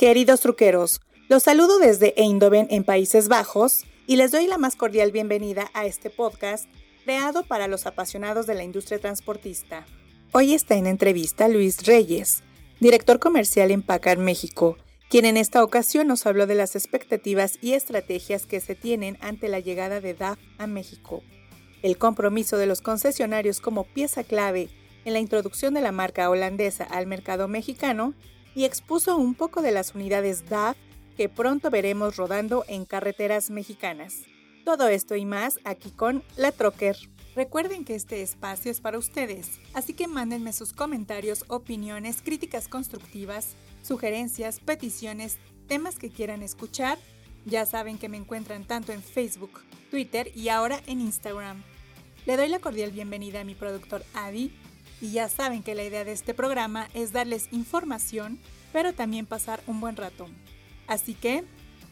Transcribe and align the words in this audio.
Queridos 0.00 0.40
truqueros, 0.40 1.02
los 1.28 1.42
saludo 1.42 1.78
desde 1.78 2.14
Eindhoven 2.16 2.68
en 2.70 2.84
Países 2.84 3.28
Bajos 3.28 3.84
y 4.06 4.16
les 4.16 4.30
doy 4.30 4.46
la 4.46 4.56
más 4.56 4.74
cordial 4.74 5.12
bienvenida 5.12 5.70
a 5.74 5.84
este 5.84 6.08
podcast 6.08 6.70
creado 7.04 7.42
para 7.42 7.68
los 7.68 7.84
apasionados 7.84 8.46
de 8.46 8.54
la 8.54 8.64
industria 8.64 8.98
transportista. 8.98 9.84
Hoy 10.32 10.54
está 10.54 10.76
en 10.76 10.86
entrevista 10.86 11.48
Luis 11.48 11.84
Reyes, 11.84 12.42
director 12.80 13.18
comercial 13.18 13.70
en 13.70 13.82
Pacar 13.82 14.16
México, 14.16 14.78
quien 15.10 15.26
en 15.26 15.36
esta 15.36 15.62
ocasión 15.62 16.06
nos 16.06 16.24
habló 16.24 16.46
de 16.46 16.54
las 16.54 16.76
expectativas 16.76 17.58
y 17.60 17.74
estrategias 17.74 18.46
que 18.46 18.60
se 18.60 18.74
tienen 18.74 19.18
ante 19.20 19.48
la 19.48 19.60
llegada 19.60 20.00
de 20.00 20.14
DAF 20.14 20.38
a 20.56 20.66
México, 20.66 21.22
el 21.82 21.98
compromiso 21.98 22.56
de 22.56 22.64
los 22.64 22.80
concesionarios 22.80 23.60
como 23.60 23.84
pieza 23.84 24.24
clave 24.24 24.70
en 25.04 25.12
la 25.12 25.18
introducción 25.18 25.74
de 25.74 25.82
la 25.82 25.92
marca 25.92 26.30
holandesa 26.30 26.84
al 26.84 27.06
mercado 27.06 27.48
mexicano 27.48 28.14
y 28.54 28.64
expuso 28.64 29.16
un 29.16 29.34
poco 29.34 29.62
de 29.62 29.72
las 29.72 29.94
unidades 29.94 30.48
DAF 30.48 30.76
que 31.16 31.28
pronto 31.28 31.70
veremos 31.70 32.16
rodando 32.16 32.64
en 32.68 32.84
carreteras 32.84 33.50
mexicanas. 33.50 34.22
Todo 34.64 34.88
esto 34.88 35.16
y 35.16 35.24
más 35.24 35.58
aquí 35.64 35.90
con 35.90 36.22
La 36.36 36.52
Trocker. 36.52 36.96
Recuerden 37.34 37.84
que 37.84 37.94
este 37.94 38.22
espacio 38.22 38.70
es 38.70 38.80
para 38.80 38.98
ustedes, 38.98 39.60
así 39.72 39.94
que 39.94 40.08
mándenme 40.08 40.52
sus 40.52 40.72
comentarios, 40.72 41.44
opiniones, 41.48 42.22
críticas 42.22 42.66
constructivas, 42.66 43.54
sugerencias, 43.82 44.60
peticiones, 44.60 45.38
temas 45.68 45.98
que 45.98 46.10
quieran 46.10 46.42
escuchar. 46.42 46.98
Ya 47.46 47.64
saben 47.66 47.98
que 47.98 48.08
me 48.08 48.16
encuentran 48.16 48.64
tanto 48.64 48.92
en 48.92 49.02
Facebook, 49.02 49.60
Twitter 49.90 50.30
y 50.34 50.48
ahora 50.48 50.82
en 50.86 51.00
Instagram. 51.00 51.62
Le 52.26 52.36
doy 52.36 52.48
la 52.48 52.58
cordial 52.58 52.90
bienvenida 52.90 53.40
a 53.40 53.44
mi 53.44 53.54
productor 53.54 54.04
Adi 54.14 54.52
y 55.00 55.12
ya 55.12 55.28
saben 55.28 55.62
que 55.62 55.74
la 55.74 55.82
idea 55.82 56.04
de 56.04 56.12
este 56.12 56.34
programa 56.34 56.88
es 56.94 57.12
darles 57.12 57.52
información, 57.52 58.38
pero 58.72 58.92
también 58.94 59.26
pasar 59.26 59.60
un 59.66 59.80
buen 59.80 59.96
rato. 59.96 60.26
Así 60.86 61.14
que, 61.14 61.44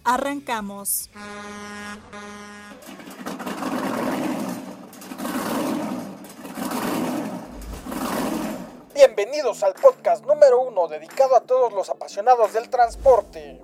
arrancamos. 0.04 1.10
Bienvenidos 8.95 9.62
al 9.62 9.74
podcast 9.74 10.24
número 10.26 10.60
uno 10.60 10.88
dedicado 10.88 11.37
a 11.37 11.40
todos 11.40 11.72
los 11.72 11.88
apasionados 11.88 12.52
del 12.52 12.68
transporte, 12.68 13.62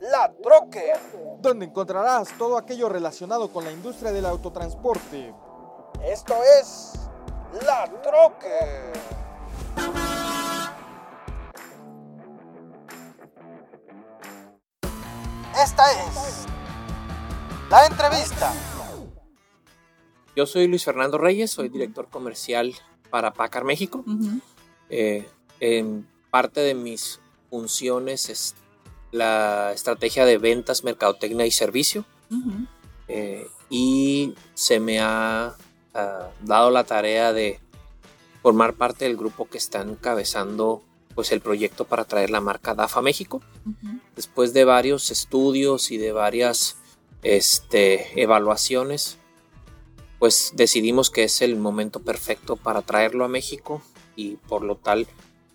La 0.00 0.32
Troque, 0.42 0.92
donde 1.40 1.66
encontrarás 1.66 2.36
todo 2.36 2.58
aquello 2.58 2.88
relacionado 2.88 3.52
con 3.52 3.64
la 3.64 3.70
industria 3.70 4.10
del 4.10 4.26
autotransporte. 4.26 5.32
Esto 6.04 6.34
es 6.60 7.01
La 7.60 7.84
Troque. 8.02 8.92
Esta 15.62 15.92
es 15.92 16.46
la 17.68 17.86
entrevista. 17.86 18.52
Yo 20.34 20.46
soy 20.46 20.66
Luis 20.66 20.82
Fernando 20.84 21.18
Reyes, 21.18 21.50
soy 21.50 21.68
director 21.68 22.08
comercial 22.08 22.74
para 23.10 23.34
Pacar 23.34 23.64
México. 23.64 24.02
Eh, 24.88 25.28
en 25.60 26.08
parte 26.30 26.60
de 26.60 26.74
mis 26.74 27.20
funciones 27.50 28.30
es 28.30 28.54
la 29.10 29.72
estrategia 29.72 30.24
de 30.24 30.38
ventas, 30.38 30.84
mercadotecnia 30.84 31.44
y 31.44 31.50
servicio. 31.50 32.06
Eh, 33.08 33.46
y 33.68 34.34
se 34.54 34.80
me 34.80 35.00
ha 35.00 35.54
ah, 35.94 36.28
dado 36.42 36.70
la 36.70 36.84
tarea 36.84 37.32
de 37.32 37.60
formar 38.42 38.74
parte 38.74 39.04
del 39.04 39.16
grupo 39.16 39.48
que 39.48 39.58
está 39.58 39.82
encabezando 39.82 40.82
pues, 41.14 41.32
el 41.32 41.40
proyecto 41.40 41.84
para 41.84 42.04
traer 42.04 42.30
la 42.30 42.40
marca 42.40 42.74
DAF 42.74 42.96
a 42.96 43.02
México. 43.02 43.40
Después 44.16 44.52
de 44.52 44.64
varios 44.64 45.10
estudios 45.10 45.90
y 45.90 45.98
de 45.98 46.12
varias 46.12 46.76
este, 47.22 48.20
evaluaciones, 48.20 49.18
pues 50.18 50.52
decidimos 50.54 51.10
que 51.10 51.24
es 51.24 51.42
el 51.42 51.56
momento 51.56 52.00
perfecto 52.00 52.56
para 52.56 52.82
traerlo 52.82 53.24
a 53.24 53.28
México 53.28 53.82
y 54.14 54.36
por 54.36 54.62
lo 54.62 54.76
tal 54.76 55.06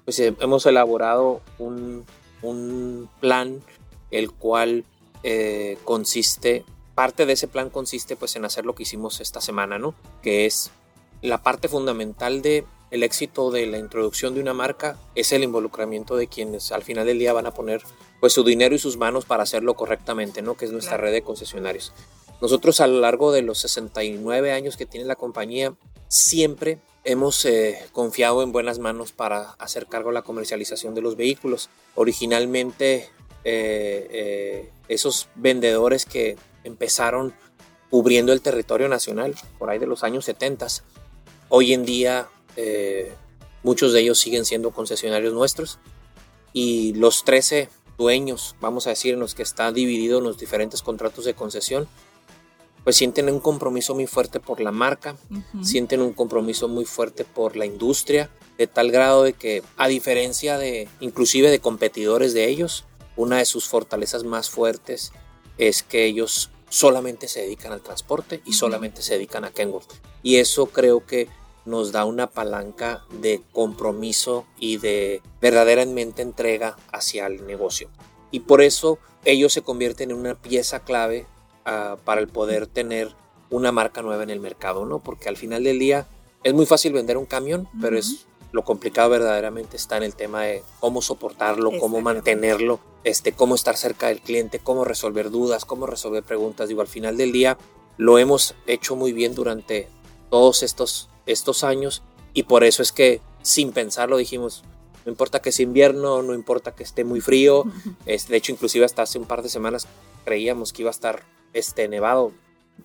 pues 0.04 0.20
eh, 0.20 0.34
hemos 0.40 0.66
elaborado 0.66 1.42
un, 1.58 2.06
plan 3.20 3.62
el 4.12 4.32
cual 4.32 4.86
eh, 5.24 5.78
consiste 5.84 6.64
parte 6.98 7.28
de 7.28 7.34
ese 7.34 7.48
plan 7.48 7.70
consiste 7.70 8.16
pues 8.16 8.36
en 8.38 8.44
hacer 8.44 8.66
lo 8.66 8.74
que 8.74 8.82
hicimos 8.82 9.22
esta 9.22 9.40
semana 9.40 9.78
no 9.78 9.94
que 10.24 10.48
es 10.48 10.72
la 11.22 11.44
parte 11.44 11.68
fundamental 11.68 12.42
de 12.42 12.66
el 12.90 13.04
éxito 13.04 13.52
de 13.52 13.68
la 13.68 13.78
introducción 13.78 14.34
de 14.34 14.42
una 14.42 14.56
marca 14.56 14.98
es 15.14 15.32
el 15.32 15.44
involucramiento 15.44 16.16
de 16.16 16.26
quienes 16.26 16.72
al 16.72 16.82
final 16.82 17.06
del 17.06 17.20
día 17.20 17.34
van 17.34 17.46
a 17.46 17.54
poner 17.54 17.84
pues 18.20 18.34
su 18.34 18.44
dinero 18.44 18.74
y 18.74 18.80
sus 18.80 18.98
manos 18.98 19.26
para 19.26 19.44
hacerlo 19.44 19.76
correctamente 19.76 20.42
no 20.42 20.56
que 20.56 20.66
es 20.66 20.72
nuestra 20.72 20.98
red 20.98 21.12
de 21.12 21.22
concesionarios. 21.22 21.94
Nosotros 22.42 22.82
a 22.82 22.88
lo 22.88 23.00
largo 23.00 23.32
de 23.32 23.44
los 23.44 23.60
69 23.60 24.52
años 24.52 24.76
que 24.76 24.88
tiene 24.88 25.06
la 25.06 25.16
compañía 25.16 25.76
siempre 26.08 26.80
hemos 27.04 27.46
eh, 27.46 27.78
confiado 27.92 28.42
en 28.42 28.52
buenas 28.52 28.80
manos 28.80 29.12
para 29.12 29.52
hacer 29.60 29.86
cargo 29.86 30.10
de 30.10 30.16
la 30.16 30.24
comercialización 30.24 30.96
de 30.96 31.02
los 31.02 31.16
vehículos. 31.16 31.70
Originalmente 31.94 33.10
eh, 33.44 34.08
eh, 34.12 34.72
esos 34.88 35.30
vendedores 35.36 36.06
que 36.06 36.38
empezaron 36.68 37.34
cubriendo 37.90 38.34
el 38.34 38.42
territorio 38.42 38.88
nacional 38.90 39.36
por 39.58 39.70
ahí 39.70 39.80
de 39.80 39.88
los 39.88 40.04
años 40.04 40.26
70, 40.26 40.68
hoy 41.50 41.74
en 41.74 41.86
día 41.86 42.30
muchos 43.64 43.94
de 43.94 44.02
ellos 44.02 44.20
siguen 44.20 44.46
siendo 44.46 44.72
concesionarios 44.72 45.34
nuestros 45.34 45.80
y 46.54 46.94
los 46.94 47.24
13 47.24 47.70
dueños, 47.98 48.56
vamos 48.62 48.88
a 48.88 48.92
decir, 48.92 49.14
en 49.14 49.20
los 49.20 49.36
que 49.36 49.44
está 49.44 49.72
dividido 49.72 50.20
en 50.20 50.24
los 50.24 50.38
diferentes 50.38 50.82
contratos 50.82 51.26
de 51.26 51.34
concesión, 51.34 51.88
pues 52.84 52.96
sienten 52.96 53.30
un 53.30 53.40
compromiso 53.40 53.96
muy 53.96 54.08
fuerte 54.08 54.40
por 54.40 54.62
la 54.62 54.72
marca, 54.72 55.18
sienten 55.62 56.02
un 56.02 56.14
compromiso 56.14 56.68
muy 56.68 56.86
fuerte 56.86 57.26
por 57.26 57.58
la 57.58 57.66
industria, 57.66 58.30
de 58.58 58.68
tal 58.68 58.92
grado 58.92 59.24
de 59.24 59.34
que 59.34 59.62
a 59.76 59.88
diferencia 59.88 60.58
de 60.58 60.88
inclusive 61.00 61.50
de 61.50 61.60
competidores 61.60 62.34
de 62.34 62.48
ellos, 62.48 62.86
una 63.18 63.38
de 63.38 63.46
sus 63.46 63.68
fortalezas 63.68 64.24
más 64.24 64.50
fuertes 64.50 65.12
es 65.58 65.84
que 65.84 66.06
ellos 66.06 66.50
solamente 66.70 67.28
se 67.28 67.42
dedican 67.42 67.72
al 67.72 67.82
transporte 67.82 68.42
y 68.46 68.54
solamente 68.54 69.02
se 69.02 69.14
dedican 69.14 69.46
a 69.46 69.52
Kenworth. 69.52 69.92
Y 70.24 70.38
eso 70.38 70.68
creo 70.68 71.06
que 71.06 71.30
nos 71.66 71.92
da 71.92 72.06
una 72.06 72.28
palanca 72.28 73.04
de 73.10 73.42
compromiso 73.52 74.46
y 74.58 74.78
de 74.78 75.22
verdaderamente 75.42 76.22
entrega 76.22 76.78
hacia 76.92 77.28
el 77.28 77.46
negocio. 77.46 77.90
Y 78.32 78.42
por 78.42 78.62
eso 78.62 79.00
ellos 79.26 79.54
se 79.54 79.62
convierten 79.62 80.12
en 80.12 80.18
una 80.18 80.36
pieza 80.36 80.82
clave 80.84 81.26
para 81.64 82.22
el 82.22 82.28
poder 82.30 82.68
tener 82.68 83.16
una 83.50 83.72
marca 83.72 84.02
nueva 84.02 84.24
en 84.24 84.30
el 84.30 84.40
mercado, 84.40 84.86
¿no? 84.86 85.00
Porque 85.00 85.30
al 85.30 85.38
final 85.38 85.64
del 85.64 85.80
día 85.80 86.08
es 86.44 86.54
muy 86.54 86.66
fácil 86.66 86.94
vender 86.94 87.18
un 87.18 87.26
camión, 87.26 87.68
pero 87.82 87.98
es 87.98 88.27
lo 88.52 88.64
complicado 88.64 89.10
verdaderamente 89.10 89.78
está 89.78 89.98
en 89.98 90.04
el 90.04 90.16
tema 90.16 90.44
de 90.44 90.64
cómo 90.80 91.02
soportarlo, 91.02 91.72
cómo 91.80 92.02
mantenerlo, 92.02 92.80
este, 93.04 93.34
cómo 93.34 93.56
estar 93.56 93.76
cerca 93.76 94.08
del 94.08 94.22
cliente, 94.22 94.60
cómo 94.60 94.86
resolver 94.86 95.30
dudas, 95.30 95.66
cómo 95.66 95.86
resolver 95.86 96.24
preguntas. 96.24 96.70
Digo, 96.70 96.82
al 96.82 96.88
final 96.88 97.18
del 97.18 97.32
día 97.32 97.58
lo 97.98 98.20
hemos 98.20 98.56
hecho 98.66 98.96
muy 98.96 99.12
bien 99.12 99.36
durante 99.36 99.90
todos 100.30 100.64
estos, 100.64 101.10
estos 101.26 101.64
años 101.64 102.04
y 102.34 102.44
por 102.44 102.64
eso 102.64 102.82
es 102.82 102.92
que 102.92 103.22
sin 103.42 103.72
pensarlo 103.72 104.18
dijimos, 104.18 104.64
no 105.06 105.12
importa 105.12 105.42
que 105.42 105.52
sea 105.52 105.64
invierno, 105.64 106.22
no 106.22 106.34
importa 106.34 106.76
que 106.76 106.84
esté 106.84 107.04
muy 107.04 107.22
frío, 107.22 107.66
este, 108.06 108.34
de 108.34 108.38
hecho 108.38 108.52
inclusive 108.52 108.86
hasta 108.86 109.02
hace 109.02 109.20
un 109.20 109.26
par 109.26 109.42
de 109.42 109.50
semanas 109.50 109.88
creíamos 110.26 110.74
que 110.74 110.84
iba 110.84 110.90
a 110.90 110.92
estar 110.92 111.24
este, 111.54 111.88
nevado, 111.88 112.32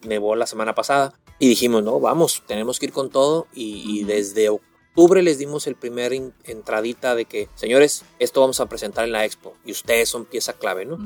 nevó 0.03 0.37
la 0.37 0.47
semana 0.47 0.75
pasada 0.75 1.15
y 1.39 1.49
dijimos, 1.49 1.83
no, 1.83 2.01
vamos, 2.01 2.43
tenemos 2.47 2.79
que 2.79 2.87
ir 2.87 2.93
con 2.93 3.11
todo 3.11 3.47
y, 3.53 4.05
desde 4.05 4.49
octubre 4.49 4.72
les 4.95 5.39
dimos 5.39 5.67
el 5.67 5.77
primer 5.77 6.13
entradita 6.45 7.15
de 7.15 7.25
que, 7.25 7.49
señores, 7.55 8.05
esto 8.19 8.41
vamos 8.41 8.61
a 8.61 8.67
presentar 8.67 9.05
en 9.05 9.13
la 9.13 9.25
expo 9.25 9.55
y 9.65 9.73
ustedes 9.73 10.09
son 10.09 10.25
pieza 10.25 10.53
clave, 10.53 10.85
¿no? 10.85 10.99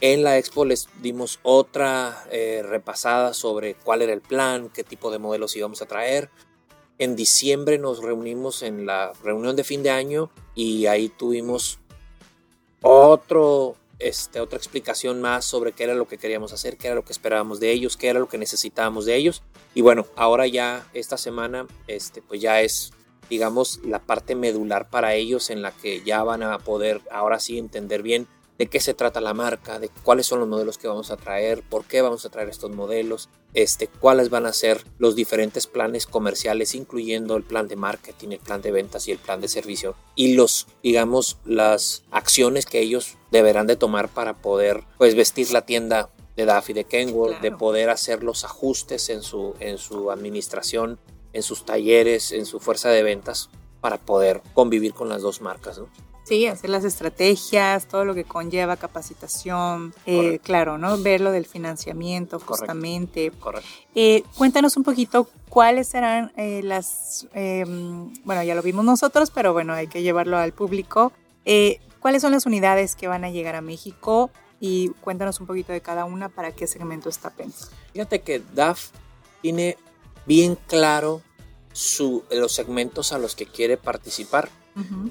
En 0.00 0.22
la 0.22 0.38
expo 0.38 0.64
les 0.64 0.88
dimos 1.02 1.40
otra 1.42 2.24
eh, 2.30 2.62
repasada 2.64 3.34
sobre 3.34 3.74
cuál 3.74 4.02
era 4.02 4.12
el 4.12 4.20
plan, 4.20 4.70
qué 4.72 4.84
tipo 4.84 5.10
de 5.10 5.18
modelos 5.18 5.56
íbamos 5.56 5.82
a 5.82 5.86
traer. 5.86 6.30
En 6.98 7.16
diciembre 7.16 7.78
nos 7.78 8.02
reunimos 8.02 8.62
en 8.62 8.86
la 8.86 9.12
reunión 9.24 9.56
de 9.56 9.64
fin 9.64 9.82
de 9.82 9.90
año 9.90 10.30
y 10.54 10.86
ahí 10.86 11.08
tuvimos 11.08 11.80
otro 12.82 13.76
este, 13.98 14.38
otra 14.38 14.58
explicación 14.58 15.20
más 15.20 15.44
sobre 15.44 15.72
qué 15.72 15.84
era 15.84 15.94
lo 15.94 16.06
que 16.06 16.18
queríamos 16.18 16.52
hacer, 16.52 16.76
qué 16.76 16.86
era 16.86 16.94
lo 16.94 17.04
que 17.04 17.12
esperábamos 17.12 17.58
de 17.58 17.72
ellos, 17.72 17.96
qué 17.96 18.08
era 18.08 18.20
lo 18.20 18.28
que 18.28 18.38
necesitábamos 18.38 19.06
de 19.06 19.16
ellos. 19.16 19.42
Y 19.74 19.80
bueno, 19.80 20.06
ahora 20.14 20.46
ya 20.46 20.88
esta 20.94 21.18
semana, 21.18 21.66
este, 21.88 22.22
pues 22.22 22.40
ya 22.40 22.60
es, 22.62 22.92
digamos, 23.28 23.80
la 23.84 24.00
parte 24.00 24.34
medular 24.34 24.88
para 24.88 25.14
ellos 25.14 25.50
en 25.50 25.62
la 25.62 25.72
que 25.72 26.02
ya 26.02 26.22
van 26.22 26.42
a 26.42 26.58
poder 26.58 27.00
ahora 27.10 27.40
sí 27.40 27.58
entender 27.58 28.02
bien 28.02 28.26
de 28.58 28.66
qué 28.66 28.80
se 28.80 28.92
trata 28.92 29.20
la 29.20 29.34
marca, 29.34 29.78
de 29.78 29.88
cuáles 30.02 30.26
son 30.26 30.40
los 30.40 30.48
modelos 30.48 30.78
que 30.78 30.88
vamos 30.88 31.10
a 31.10 31.16
traer, 31.16 31.62
por 31.62 31.84
qué 31.84 32.02
vamos 32.02 32.24
a 32.24 32.28
traer 32.28 32.48
estos 32.48 32.70
modelos, 32.72 33.28
este, 33.54 33.86
cuáles 33.86 34.30
van 34.30 34.46
a 34.46 34.52
ser 34.52 34.84
los 34.98 35.14
diferentes 35.14 35.68
planes 35.68 36.06
comerciales, 36.06 36.74
incluyendo 36.74 37.36
el 37.36 37.44
plan 37.44 37.68
de 37.68 37.76
marketing, 37.76 38.32
el 38.32 38.40
plan 38.40 38.60
de 38.60 38.72
ventas 38.72 39.06
y 39.06 39.12
el 39.12 39.18
plan 39.18 39.40
de 39.40 39.48
servicio, 39.48 39.94
y 40.16 40.34
los, 40.34 40.66
digamos, 40.82 41.38
las 41.44 42.02
acciones 42.10 42.66
que 42.66 42.80
ellos 42.80 43.16
deberán 43.30 43.68
de 43.68 43.76
tomar 43.76 44.08
para 44.08 44.34
poder, 44.34 44.82
pues, 44.98 45.14
vestir 45.14 45.52
la 45.52 45.62
tienda 45.64 46.10
de 46.36 46.44
Daffy 46.44 46.72
de 46.72 46.84
Kenworth, 46.84 47.40
de 47.40 47.52
poder 47.52 47.90
hacer 47.90 48.24
los 48.24 48.44
ajustes 48.44 49.08
en 49.08 49.22
su, 49.22 49.54
en 49.60 49.78
su 49.78 50.10
administración, 50.10 50.98
en 51.32 51.42
sus 51.42 51.64
talleres, 51.64 52.32
en 52.32 52.46
su 52.46 52.60
fuerza 52.60 52.90
de 52.90 53.02
ventas, 53.02 53.50
para 53.80 53.98
poder 53.98 54.42
convivir 54.54 54.94
con 54.94 55.08
las 55.08 55.22
dos 55.22 55.40
marcas, 55.40 55.78
¿no? 55.78 55.88
Sí, 56.28 56.46
hacer 56.46 56.68
las 56.68 56.84
estrategias, 56.84 57.86
todo 57.86 58.04
lo 58.04 58.14
que 58.14 58.24
conlleva 58.24 58.76
capacitación, 58.76 59.94
eh, 60.04 60.40
claro, 60.40 60.76
¿no? 60.76 60.98
Ver 60.98 61.22
lo 61.22 61.32
del 61.32 61.46
financiamiento 61.46 62.38
justamente. 62.38 63.30
Correcto. 63.30 63.66
Eh, 63.94 64.24
cuéntanos 64.36 64.76
un 64.76 64.84
poquito 64.84 65.26
cuáles 65.48 65.88
serán 65.88 66.30
eh, 66.36 66.60
las, 66.62 67.26
bueno, 67.32 68.42
ya 68.42 68.54
lo 68.54 68.60
vimos 68.60 68.84
nosotros, 68.84 69.30
pero 69.30 69.54
bueno, 69.54 69.72
hay 69.72 69.86
que 69.86 70.02
llevarlo 70.02 70.36
al 70.36 70.52
público. 70.52 71.12
¿Cuáles 71.98 72.20
son 72.20 72.32
las 72.32 72.44
unidades 72.44 72.94
que 72.94 73.08
van 73.08 73.24
a 73.24 73.30
llegar 73.30 73.54
a 73.54 73.62
México? 73.62 74.30
Y 74.60 74.90
cuéntanos 75.00 75.40
un 75.40 75.46
poquito 75.46 75.72
de 75.72 75.80
cada 75.80 76.04
una 76.04 76.28
para 76.28 76.52
qué 76.52 76.66
segmento 76.66 77.08
está 77.08 77.30
pensado. 77.30 77.72
Fíjate 77.94 78.20
que 78.20 78.42
DAF 78.54 78.90
tiene 79.40 79.78
bien 80.28 80.56
claro 80.68 81.22
su, 81.72 82.22
los 82.30 82.52
segmentos 82.52 83.12
a 83.12 83.18
los 83.18 83.34
que 83.34 83.46
quiere 83.46 83.76
participar. 83.76 84.50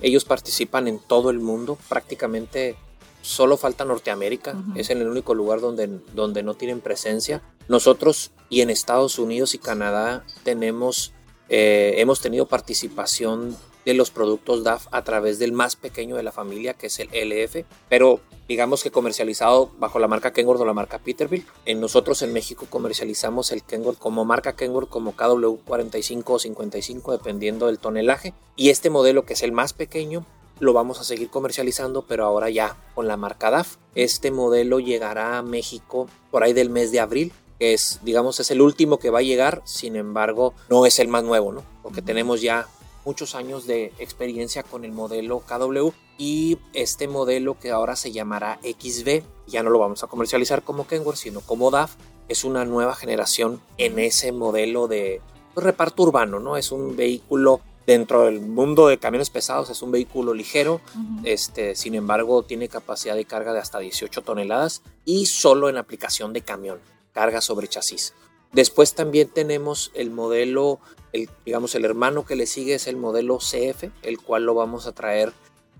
Ellos 0.01 0.23
participan 0.23 0.87
en 0.87 0.97
todo 0.97 1.29
el 1.29 1.39
mundo, 1.39 1.77
prácticamente 1.89 2.77
solo 3.21 3.57
falta 3.57 3.83
Norteamérica, 3.83 4.55
es 4.75 4.89
en 4.91 4.99
el 4.99 5.09
único 5.09 5.33
lugar 5.33 5.59
donde, 5.59 5.99
donde 6.13 6.41
no 6.41 6.53
tienen 6.53 6.79
presencia. 6.79 7.41
Nosotros 7.67 8.31
y 8.47 8.61
en 8.61 8.69
Estados 8.69 9.19
Unidos 9.19 9.55
y 9.55 9.57
Canadá 9.57 10.23
tenemos, 10.43 11.11
eh, 11.49 11.95
hemos 11.97 12.21
tenido 12.21 12.47
participación 12.47 13.57
de 13.87 13.93
los 13.93 14.11
productos 14.11 14.65
DAF 14.65 14.87
a 14.91 15.01
través 15.05 15.39
del 15.39 15.53
más 15.53 15.77
pequeño 15.77 16.17
de 16.17 16.23
la 16.23 16.33
familia, 16.33 16.73
que 16.73 16.87
es 16.87 16.99
el 16.99 17.07
LF, 17.07 17.63
pero 17.87 18.19
digamos 18.49 18.83
que 18.83 18.91
comercializado 18.91 19.71
bajo 19.79 19.97
la 19.97 20.09
marca 20.09 20.33
Kenworth 20.33 20.59
o 20.59 20.65
la 20.65 20.73
marca 20.73 20.99
Peterbilt. 20.99 21.47
En 21.63 21.79
nosotros 21.79 22.21
en 22.21 22.33
México 22.33 22.67
comercializamos 22.69 23.53
el 23.53 23.63
Kenworth 23.63 23.97
como 23.97 24.25
marca 24.25 24.57
Kenworth 24.57 24.89
como 24.89 25.15
KW45 25.15 26.23
o 26.25 26.37
55 26.37 27.13
dependiendo 27.13 27.67
del 27.67 27.79
tonelaje 27.79 28.33
y 28.57 28.71
este 28.71 28.89
modelo 28.89 29.23
que 29.23 29.35
es 29.35 29.41
el 29.41 29.53
más 29.53 29.71
pequeño 29.71 30.25
lo 30.59 30.73
vamos 30.73 30.99
a 30.99 31.05
seguir 31.05 31.29
comercializando, 31.29 32.01
pero 32.01 32.25
ahora 32.25 32.49
ya 32.49 32.75
con 32.93 33.07
la 33.07 33.15
marca 33.15 33.51
DAF. 33.51 33.77
Este 33.95 34.31
modelo 34.31 34.81
llegará 34.81 35.37
a 35.37 35.43
México 35.43 36.09
por 36.29 36.43
ahí 36.43 36.51
del 36.51 36.69
mes 36.69 36.91
de 36.91 36.99
abril, 36.99 37.31
que 37.57 37.73
es, 37.73 37.99
digamos, 38.03 38.41
es 38.41 38.51
el 38.51 38.59
último 38.59 38.99
que 38.99 39.11
va 39.11 39.19
a 39.19 39.21
llegar, 39.21 39.61
sin 39.65 39.95
embargo, 39.95 40.53
no 40.69 40.85
es 40.85 40.99
el 40.99 41.07
más 41.07 41.23
nuevo, 41.23 41.53
¿no? 41.53 41.63
Porque 41.83 42.01
tenemos 42.01 42.41
ya 42.41 42.67
muchos 43.07 43.35
años 43.35 43.65
de 43.65 43.93
experiencia 43.99 44.63
con 44.63 44.83
el 44.83 44.91
modelo 44.91 45.39
KW 45.39 45.91
y 46.17 46.57
este 46.73 47.07
modelo 47.07 47.57
que 47.57 47.71
ahora 47.71 47.95
se 47.95 48.11
llamará 48.11 48.59
XV, 48.61 49.23
ya 49.47 49.63
no 49.63 49.69
lo 49.69 49.79
vamos 49.79 50.03
a 50.03 50.07
comercializar 50.07 50.61
como 50.61 50.85
Kenworth, 50.85 51.17
sino 51.17 51.39
como 51.39 51.71
DAF, 51.71 51.95
es 52.27 52.43
una 52.43 52.65
nueva 52.65 52.95
generación 52.95 53.61
en 53.77 53.97
ese 53.97 54.33
modelo 54.33 54.89
de 54.89 55.21
reparto 55.55 56.03
urbano, 56.03 56.41
¿no? 56.41 56.57
Es 56.57 56.73
un 56.73 56.97
vehículo 56.97 57.61
dentro 57.85 58.25
del 58.25 58.41
mundo 58.41 58.87
de 58.89 58.97
camiones 58.97 59.29
pesados, 59.29 59.69
es 59.69 59.81
un 59.81 59.91
vehículo 59.91 60.33
ligero, 60.33 60.81
este, 61.23 61.75
sin 61.75 61.95
embargo 61.95 62.43
tiene 62.43 62.67
capacidad 62.67 63.15
de 63.15 63.23
carga 63.23 63.53
de 63.53 63.59
hasta 63.59 63.79
18 63.79 64.21
toneladas 64.21 64.81
y 65.05 65.27
solo 65.27 65.69
en 65.69 65.77
aplicación 65.77 66.33
de 66.33 66.41
camión, 66.41 66.79
carga 67.13 67.39
sobre 67.39 67.69
chasis. 67.69 68.13
Después 68.51 68.95
también 68.95 69.29
tenemos 69.29 69.91
el 69.93 70.09
modelo 70.09 70.79
el, 71.13 71.29
digamos, 71.45 71.75
el 71.75 71.85
hermano 71.85 72.25
que 72.25 72.35
le 72.35 72.45
sigue 72.45 72.75
es 72.75 72.87
el 72.87 72.97
modelo 72.97 73.37
CF, 73.37 73.85
el 74.01 74.19
cual 74.19 74.45
lo 74.45 74.53
vamos 74.53 74.87
a 74.87 74.91
traer 74.91 75.33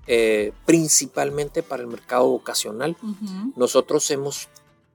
eh, 0.07 0.53
principalmente 0.65 1.63
para 1.63 1.83
el 1.83 1.87
mercado 1.87 2.27
vocacional. 2.27 2.95
Nosotros 3.55 4.09
hemos 4.11 4.47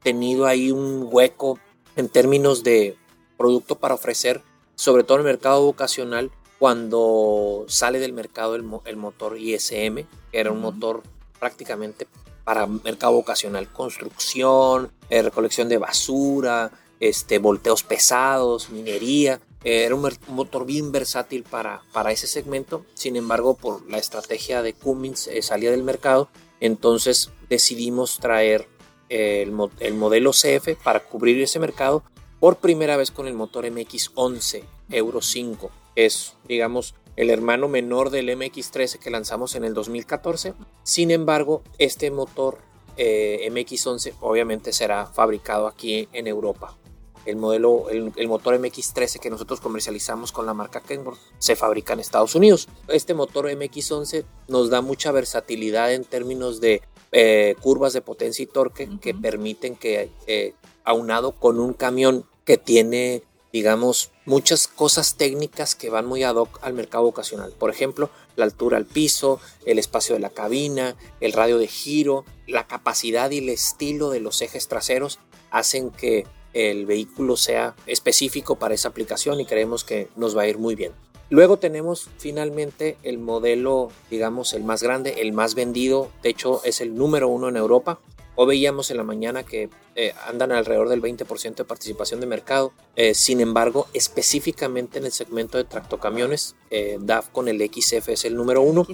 tenido 0.02 0.46
ahí 0.46 0.70
un 0.70 1.08
hueco 1.10 1.58
en 1.96 2.08
términos 2.08 2.62
de 2.62 2.96
producto 3.36 3.76
para 3.78 3.94
ofrecer, 3.94 4.42
sobre 4.74 5.04
todo 5.04 5.18
en 5.18 5.26
el 5.26 5.32
mercado 5.32 5.62
vocacional, 5.62 6.30
cuando 6.58 7.64
sale 7.68 7.98
del 7.98 8.12
mercado 8.12 8.54
el, 8.54 8.62
motor 8.62 9.36
ISM, 9.36 10.06
que 10.30 10.38
era 10.38 10.52
un 10.52 10.60
motor 10.60 11.02
prácticamente 11.38 12.06
para 12.44 12.66
mercado 12.66 13.12
vocacional, 13.12 13.68
construcción, 13.70 14.90
eh, 15.10 15.22
recolección 15.22 15.68
de 15.68 15.78
basura, 15.78 16.70
este, 17.02 17.38
volteos 17.38 17.82
pesados, 17.82 18.70
minería. 18.70 19.40
Era 19.64 19.94
un 19.94 20.08
motor 20.28 20.64
bien 20.64 20.92
versátil 20.92 21.42
para, 21.42 21.82
para 21.92 22.12
ese 22.12 22.26
segmento, 22.26 22.84
sin 22.94 23.16
embargo 23.16 23.54
por 23.54 23.88
la 23.90 23.98
estrategia 23.98 24.62
de 24.62 24.72
Cummins 24.72 25.26
eh, 25.28 25.42
salía 25.42 25.70
del 25.70 25.84
mercado, 25.84 26.28
entonces 26.58 27.30
decidimos 27.48 28.18
traer 28.18 28.66
el, 29.08 29.52
el, 29.78 29.94
modelo 29.94 30.32
CF 30.32 30.82
para 30.82 31.04
cubrir 31.04 31.40
ese 31.40 31.60
mercado 31.60 32.02
por 32.40 32.56
primera 32.56 32.96
vez 32.96 33.12
con 33.12 33.28
el 33.28 33.34
motor 33.34 33.64
MX11 33.66 34.64
Euro 34.90 35.22
5, 35.22 35.70
es 35.94 36.34
digamos 36.48 36.96
el 37.14 37.30
hermano 37.30 37.68
menor 37.68 38.10
del 38.10 38.30
MX13 38.30 38.98
que 38.98 39.10
lanzamos 39.10 39.54
en 39.54 39.62
el 39.62 39.74
2014, 39.74 40.54
sin 40.82 41.12
embargo 41.12 41.62
este 41.78 42.10
motor 42.10 42.58
eh, 42.96 43.48
MX11 43.48 44.14
obviamente 44.20 44.72
será 44.72 45.06
fabricado 45.06 45.68
aquí 45.68 46.08
en 46.12 46.26
Europa 46.26 46.76
el 47.24 47.36
modelo, 47.36 47.88
el, 47.88 48.28
motor 48.28 48.58
MX13 48.58 49.18
que 49.18 49.30
nosotros 49.30 49.60
comercializamos 49.60 50.32
con 50.32 50.46
la 50.46 50.54
marca 50.54 50.80
Kenworth 50.80 51.18
se 51.38 51.56
fabrica 51.56 51.92
en 51.92 52.00
Estados 52.00 52.34
Unidos. 52.34 52.68
Este 52.88 53.14
motor 53.14 53.46
MX11 53.46 54.24
nos 54.48 54.70
da 54.70 54.80
mucha 54.80 55.12
versatilidad 55.12 55.92
en 55.92 56.04
términos 56.04 56.60
de 56.60 56.82
eh, 57.12 57.56
curvas 57.60 57.92
de 57.92 58.00
potencia 58.00 58.42
y 58.42 58.46
torque 58.46 58.88
que 59.00 59.14
permiten 59.14 59.76
que, 59.76 60.10
eh, 60.26 60.54
aunado 60.84 61.32
con 61.32 61.60
un 61.60 61.74
camión 61.74 62.26
que 62.44 62.58
tiene, 62.58 63.22
digamos, 63.52 64.10
muchas 64.24 64.66
cosas 64.66 65.16
técnicas 65.16 65.74
que 65.74 65.90
van 65.90 66.06
muy 66.06 66.22
ad 66.22 66.36
hoc 66.36 66.58
al 66.62 66.72
mercado 66.72 67.04
ocasional. 67.04 67.52
Por 67.52 67.70
ejemplo, 67.70 68.10
la 68.36 68.44
altura 68.44 68.78
al 68.78 68.86
piso, 68.86 69.40
el 69.66 69.78
espacio 69.78 70.14
de 70.14 70.20
la 70.20 70.30
cabina, 70.30 70.96
el 71.20 71.32
radio 71.32 71.58
de 71.58 71.68
giro, 71.68 72.24
la 72.46 72.66
capacidad 72.66 73.30
y 73.30 73.38
el 73.38 73.48
estilo 73.48 74.10
de 74.10 74.20
los 74.20 74.40
ejes 74.42 74.68
traseros 74.68 75.18
hacen 75.50 75.90
que 75.90 76.26
el 76.52 76.86
vehículo 76.86 77.36
sea 77.36 77.74
específico 77.86 78.56
para 78.56 78.74
esa 78.74 78.88
aplicación 78.88 79.40
y 79.40 79.46
creemos 79.46 79.84
que 79.84 80.08
nos 80.16 80.36
va 80.36 80.42
a 80.42 80.48
ir 80.48 80.58
muy 80.58 80.74
bien. 80.74 80.92
Luego 81.32 81.56
tenemos 81.56 82.10
finalmente 82.18 82.98
el 83.02 83.18
modelo, 83.18 83.90
digamos, 84.10 84.52
el 84.52 84.64
más 84.64 84.82
grande, 84.82 85.22
el 85.22 85.32
más 85.32 85.54
vendido, 85.54 86.10
de 86.22 86.28
hecho 86.28 86.60
es 86.64 86.82
el 86.82 86.94
número 86.94 87.28
uno 87.28 87.48
en 87.48 87.56
Europa. 87.56 87.98
O 88.34 88.46
veíamos 88.46 88.90
en 88.90 88.96
la 88.96 89.02
mañana 89.02 89.42
que 89.42 89.68
eh, 89.94 90.14
andan 90.26 90.52
alrededor 90.52 90.88
del 90.88 91.02
20% 91.02 91.54
de 91.54 91.64
participación 91.64 92.20
de 92.20 92.26
mercado. 92.26 92.72
Eh, 92.96 93.14
sin 93.14 93.42
embargo, 93.42 93.86
específicamente 93.92 94.98
en 94.98 95.04
el 95.04 95.12
segmento 95.12 95.58
de 95.58 95.64
tractocamiones, 95.64 96.56
eh, 96.70 96.96
DAF 97.00 97.28
con 97.28 97.48
el 97.48 97.58
XF 97.60 98.08
es 98.08 98.24
el 98.24 98.34
número 98.34 98.62
uno. 98.62 98.86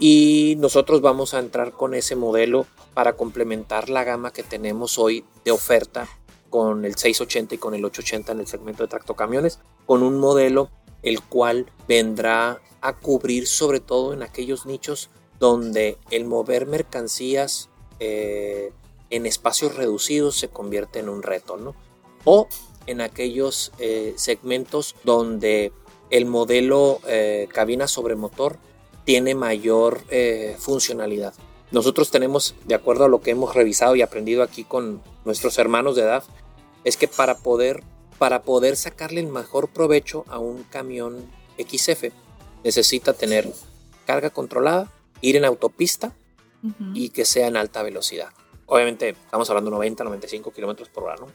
Y 0.00 0.56
nosotros 0.58 1.00
vamos 1.00 1.34
a 1.34 1.38
entrar 1.38 1.72
con 1.72 1.94
ese 1.94 2.16
modelo 2.16 2.66
para 2.92 3.12
complementar 3.14 3.88
la 3.88 4.02
gama 4.02 4.32
que 4.32 4.42
tenemos 4.42 4.98
hoy 4.98 5.24
de 5.44 5.52
oferta 5.52 6.08
con 6.50 6.84
el 6.84 6.96
680 6.96 7.54
y 7.54 7.58
con 7.58 7.74
el 7.74 7.84
880 7.84 8.32
en 8.32 8.40
el 8.40 8.46
segmento 8.46 8.82
de 8.82 8.88
tractocamiones, 8.88 9.58
con 9.86 10.02
un 10.02 10.18
modelo 10.18 10.70
el 11.02 11.22
cual 11.22 11.66
vendrá 11.86 12.60
a 12.80 12.92
cubrir 12.94 13.46
sobre 13.46 13.80
todo 13.80 14.12
en 14.12 14.22
aquellos 14.22 14.66
nichos 14.66 15.10
donde 15.38 15.98
el 16.10 16.24
mover 16.24 16.66
mercancías 16.66 17.68
eh, 18.00 18.72
en 19.10 19.26
espacios 19.26 19.74
reducidos 19.76 20.36
se 20.36 20.48
convierte 20.48 20.98
en 20.98 21.08
un 21.08 21.22
reto, 21.22 21.56
¿no? 21.56 21.74
O 22.24 22.48
en 22.86 23.00
aquellos 23.00 23.72
eh, 23.78 24.14
segmentos 24.16 24.96
donde 25.04 25.72
el 26.10 26.26
modelo 26.26 27.00
eh, 27.06 27.48
cabina 27.52 27.88
sobre 27.88 28.16
motor 28.16 28.58
tiene 29.04 29.36
mayor 29.36 30.02
funcionalidad. 30.58 31.32
Nosotros 31.76 32.10
tenemos, 32.10 32.54
de 32.64 32.74
acuerdo 32.74 33.04
a 33.04 33.08
lo 33.08 33.20
que 33.20 33.32
hemos 33.32 33.54
revisado 33.54 33.96
y 33.96 34.00
aprendido 34.00 34.42
aquí 34.42 34.64
con 34.64 35.02
nuestros 35.26 35.58
hermanos 35.58 35.94
de 35.94 36.04
edad, 36.04 36.24
es 36.84 36.96
que 36.96 37.06
para 37.06 37.36
poder, 37.36 37.82
para 38.16 38.40
poder 38.40 38.76
sacarle 38.76 39.20
el 39.20 39.26
mejor 39.26 39.68
provecho 39.68 40.24
a 40.28 40.38
un 40.38 40.62
camión 40.62 41.30
XF, 41.58 42.04
necesita 42.64 43.12
tener 43.12 43.52
carga 44.06 44.30
controlada, 44.30 44.90
ir 45.20 45.36
en 45.36 45.44
autopista 45.44 46.14
y 46.94 47.10
que 47.10 47.26
sea 47.26 47.46
en 47.46 47.58
alta 47.58 47.82
velocidad. 47.82 48.30
Obviamente 48.64 49.10
estamos 49.10 49.50
hablando 49.50 49.70
de 49.70 49.76
90, 49.76 50.02
95 50.02 50.52
kilómetros 50.54 50.88
por 50.88 51.04
hora, 51.04 51.16
¿no? 51.16 51.26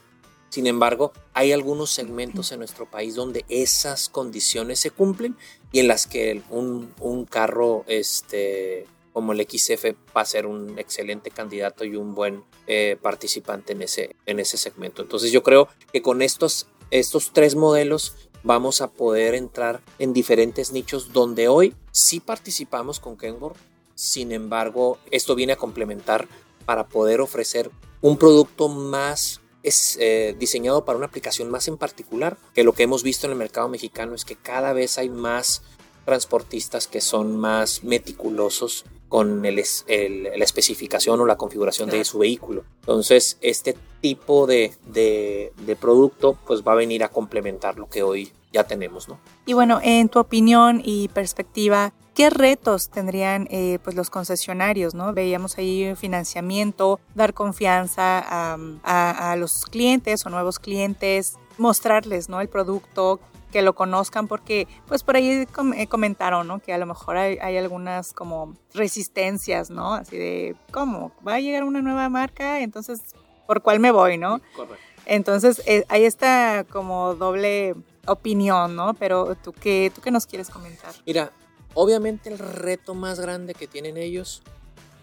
Sin 0.50 0.66
embargo, 0.66 1.14
hay 1.36 1.52
algunos 1.52 1.92
segmentos 1.92 2.52
en 2.52 2.58
nuestro 2.58 2.90
país 2.90 3.14
donde 3.14 3.46
esas 3.48 4.10
condiciones 4.10 4.80
se 4.80 4.90
cumplen 4.90 5.38
y 5.72 5.82
en 5.82 5.88
las 5.88 6.08
que 6.08 6.42
un, 6.50 6.96
un 7.00 7.26
carro 7.26 7.86
este, 7.86 8.88
como 9.14 9.34
el 9.34 9.42
XF 9.42 9.86
va 10.16 10.22
a 10.22 10.26
ser 10.26 10.46
un 10.46 10.80
excelente 10.80 11.32
candidato 11.32 11.84
y 11.86 11.96
un 11.96 12.16
buen 12.16 12.44
eh, 12.68 12.98
participante 13.02 13.74
en 13.74 13.82
ese, 13.82 14.16
en 14.26 14.40
ese 14.40 14.58
segmento. 14.58 15.02
Entonces 15.02 15.32
yo 15.32 15.44
creo 15.44 15.68
que 15.92 16.02
con 16.02 16.22
estos, 16.22 16.68
estos 16.90 17.32
tres 17.34 17.56
modelos 17.56 18.16
vamos 18.44 18.82
a 18.82 18.92
poder 18.92 19.36
entrar 19.36 19.82
en 20.00 20.14
diferentes 20.14 20.72
nichos 20.72 21.14
donde 21.14 21.48
hoy 21.48 21.76
sí 21.92 22.20
participamos 22.20 23.00
con 23.00 23.18
Kenworth. 23.18 23.58
Sin 23.96 24.32
embargo, 24.32 24.98
esto 25.12 25.36
viene 25.36 25.54
a 25.54 25.58
complementar 25.58 26.28
para 26.66 26.88
poder 26.88 27.22
ofrecer 27.22 27.70
un 28.02 28.18
producto 28.18 28.68
más 28.68 29.42
es 29.64 29.98
eh, 30.00 30.36
diseñado 30.40 30.86
para 30.86 30.98
una 30.98 31.08
aplicación 31.08 31.50
más 31.52 31.68
en 31.68 31.78
particular, 31.78 32.38
que 32.54 32.64
lo 32.64 32.74
que 32.74 32.84
hemos 32.84 33.04
visto 33.04 33.28
en 33.28 33.34
el 33.34 33.38
mercado 33.38 33.70
mexicano 33.70 34.16
es 34.16 34.26
que 34.26 34.36
cada 34.36 34.74
vez 34.74 34.98
hay 34.98 35.10
más 35.10 35.62
transportistas 36.06 36.88
que 36.88 37.02
son 37.02 37.38
más 37.38 37.84
meticulosos 37.84 38.86
con 39.12 39.46
el, 39.46 39.58
la 39.58 40.44
especificación 40.46 41.20
o 41.20 41.26
la 41.26 41.36
configuración 41.36 41.90
de 41.90 42.06
su 42.06 42.20
vehículo. 42.20 42.64
Entonces, 42.80 43.38
este 43.42 43.76
tipo 44.00 44.48
de, 44.48 44.72
de, 44.86 45.76
producto 45.76 46.38
pues 46.48 46.64
va 46.66 46.72
a 46.72 46.76
venir 46.76 47.04
a 47.04 47.10
complementar 47.10 47.78
lo 47.78 47.90
que 47.90 48.04
hoy 48.04 48.32
ya 48.54 48.64
tenemos, 48.64 49.10
¿no? 49.10 49.20
Y 49.46 49.52
bueno, 49.52 49.82
en 49.84 50.08
tu 50.08 50.20
opinión 50.20 50.82
y 50.86 51.10
perspectiva, 51.10 51.92
¿qué 52.16 52.30
retos 52.30 52.90
tendrían 52.90 53.50
eh, 53.52 53.80
pues 53.84 53.98
los 53.98 54.10
concesionarios, 54.10 54.96
¿no? 54.96 55.12
Veíamos 55.12 55.58
ahí 55.58 55.94
financiamiento, 55.98 57.02
dar 57.14 57.34
confianza 57.34 58.18
a, 58.20 58.58
a, 58.84 59.32
a, 59.34 59.36
los 59.36 59.66
clientes 59.66 60.26
o 60.26 60.30
nuevos 60.30 60.58
clientes, 60.58 61.36
mostrarles, 61.58 62.30
¿no? 62.30 62.40
El 62.40 62.48
producto, 62.48 63.20
que 63.52 63.62
lo 63.62 63.74
conozcan 63.76 64.28
porque 64.28 64.68
pues 64.88 65.04
por 65.04 65.16
ahí 65.16 65.46
eh, 65.76 65.88
comentaron, 65.88 66.48
¿no? 66.48 66.60
Que 66.60 66.74
a 66.74 66.78
lo 66.78 66.86
mejor 66.86 67.18
hay, 67.18 67.58
algunas 67.58 68.14
como 68.14 68.56
resistencias, 68.74 69.70
¿no? 69.70 69.94
Así 69.94 70.18
de, 70.18 70.56
¿cómo? 70.72 71.12
¿Va 71.26 71.36
a 71.36 71.40
llegar 71.40 71.64
una 71.64 71.82
nueva 71.82 72.10
marca? 72.10 72.62
Entonces, 72.62 73.02
¿por 73.46 73.62
cuál 73.62 73.80
me 73.80 73.92
voy, 73.92 74.18
no? 74.18 74.42
Correcto. 74.56 74.84
Entonces, 75.06 75.62
eh, 75.66 75.84
hay 75.90 76.06
esta 76.06 76.66
como 76.70 77.16
doble 77.16 77.76
opinión, 78.06 78.76
¿no? 78.76 78.94
Pero 78.94 79.36
¿tú 79.36 79.54
qué, 79.54 79.92
¿tú 79.94 80.02
qué 80.02 80.12
nos 80.12 80.26
quieres 80.26 80.50
comentar? 80.50 80.94
Mira, 81.06 81.32
obviamente 81.74 82.30
el 82.30 82.40
reto 82.40 82.94
más 82.94 83.20
grande 83.20 83.54
que 83.54 83.68
tienen 83.68 83.98
ellos 83.98 84.42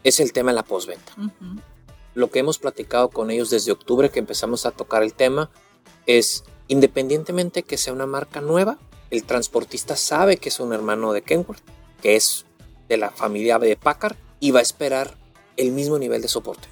es 0.04 0.20
el 0.20 0.32
tema 0.32 0.50
de 0.50 0.56
la 0.56 0.62
postventa. 0.62 1.12
Lo 2.14 2.30
que 2.30 2.38
hemos 2.38 2.58
platicado 2.58 3.10
con 3.10 3.30
ellos 3.30 3.50
desde 3.50 3.72
octubre 3.72 4.10
que 4.10 4.18
empezamos 4.18 4.66
a 4.66 4.70
tocar 4.70 5.02
el 5.02 5.14
tema 5.14 5.50
es 6.06 6.44
Independientemente 6.68 7.62
que 7.62 7.78
sea 7.78 7.92
una 7.92 8.06
marca 8.06 8.40
nueva, 8.40 8.78
el 9.10 9.24
transportista 9.24 9.96
sabe 9.96 10.36
que 10.36 10.50
es 10.50 10.60
un 10.60 10.72
hermano 10.72 11.12
de 11.12 11.22
Kenworth, 11.22 11.62
que 12.02 12.16
es 12.16 12.44
de 12.88 12.96
la 12.96 13.10
familia 13.10 13.58
de 13.58 13.76
Packard 13.76 14.16
y 14.40 14.50
va 14.50 14.60
a 14.60 14.62
esperar 14.62 15.16
el 15.56 15.72
mismo 15.72 15.98
nivel 15.98 16.22
de 16.22 16.28
soporte. 16.28 16.68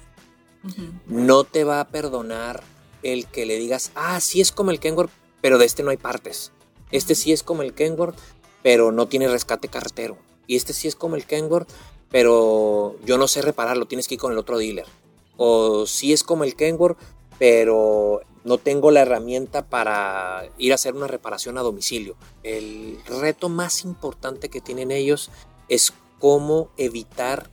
No 1.07 1.43
te 1.43 1.63
va 1.63 1.79
a 1.79 1.87
perdonar 1.87 2.63
el 3.03 3.25
que 3.27 3.45
le 3.45 3.57
digas, 3.57 3.91
ah, 3.95 4.19
sí 4.19 4.41
es 4.41 4.51
como 4.51 4.71
el 4.71 4.79
Kenworth, 4.79 5.11
pero 5.41 5.57
de 5.57 5.65
este 5.65 5.83
no 5.83 5.91
hay 5.91 5.97
partes. 5.97 6.51
Este 6.91 7.15
sí 7.15 7.31
es 7.31 7.43
como 7.43 7.61
el 7.61 7.73
Kenworth, 7.73 8.17
pero 8.63 8.91
no 8.91 9.07
tiene 9.07 9.27
rescate 9.27 9.67
carretero. 9.67 10.17
Y 10.45 10.55
este 10.55 10.73
sí 10.73 10.87
es 10.87 10.95
como 10.95 11.15
el 11.15 11.25
Kenworth, 11.25 11.69
pero 12.09 12.95
yo 13.05 13.17
no 13.17 13.27
sé 13.27 13.41
repararlo, 13.41 13.85
tienes 13.85 14.07
que 14.07 14.15
ir 14.15 14.19
con 14.19 14.31
el 14.31 14.37
otro 14.37 14.57
dealer. 14.57 14.85
O 15.37 15.85
sí 15.85 16.13
es 16.13 16.23
como 16.23 16.43
el 16.43 16.55
Kenworth, 16.55 16.97
pero 17.37 18.21
no 18.47 18.57
tengo 18.57 18.91
la 18.91 19.01
herramienta 19.01 19.67
para 19.67 20.49
ir 20.57 20.71
a 20.71 20.75
hacer 20.75 20.95
una 20.95 21.07
reparación 21.07 21.57
a 21.57 21.61
domicilio. 21.61 22.15
El 22.43 22.97
reto 23.05 23.49
más 23.49 23.83
importante 23.83 24.47
que 24.47 24.61
tienen 24.61 24.89
ellos 24.89 25.29
es 25.67 25.93
cómo 26.17 26.69
evitar 26.77 27.49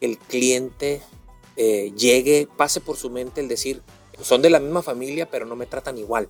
que 0.00 0.06
el 0.06 0.18
cliente 0.18 1.02
eh, 1.56 1.92
llegue, 1.96 2.48
pase 2.56 2.80
por 2.80 2.96
su 2.96 3.10
mente 3.10 3.40
el 3.40 3.46
decir, 3.46 3.80
son 4.22 4.42
de 4.42 4.50
la 4.50 4.58
misma 4.58 4.82
familia, 4.82 5.30
pero 5.30 5.46
no 5.46 5.54
me 5.54 5.66
tratan 5.66 5.98
igual. 5.98 6.28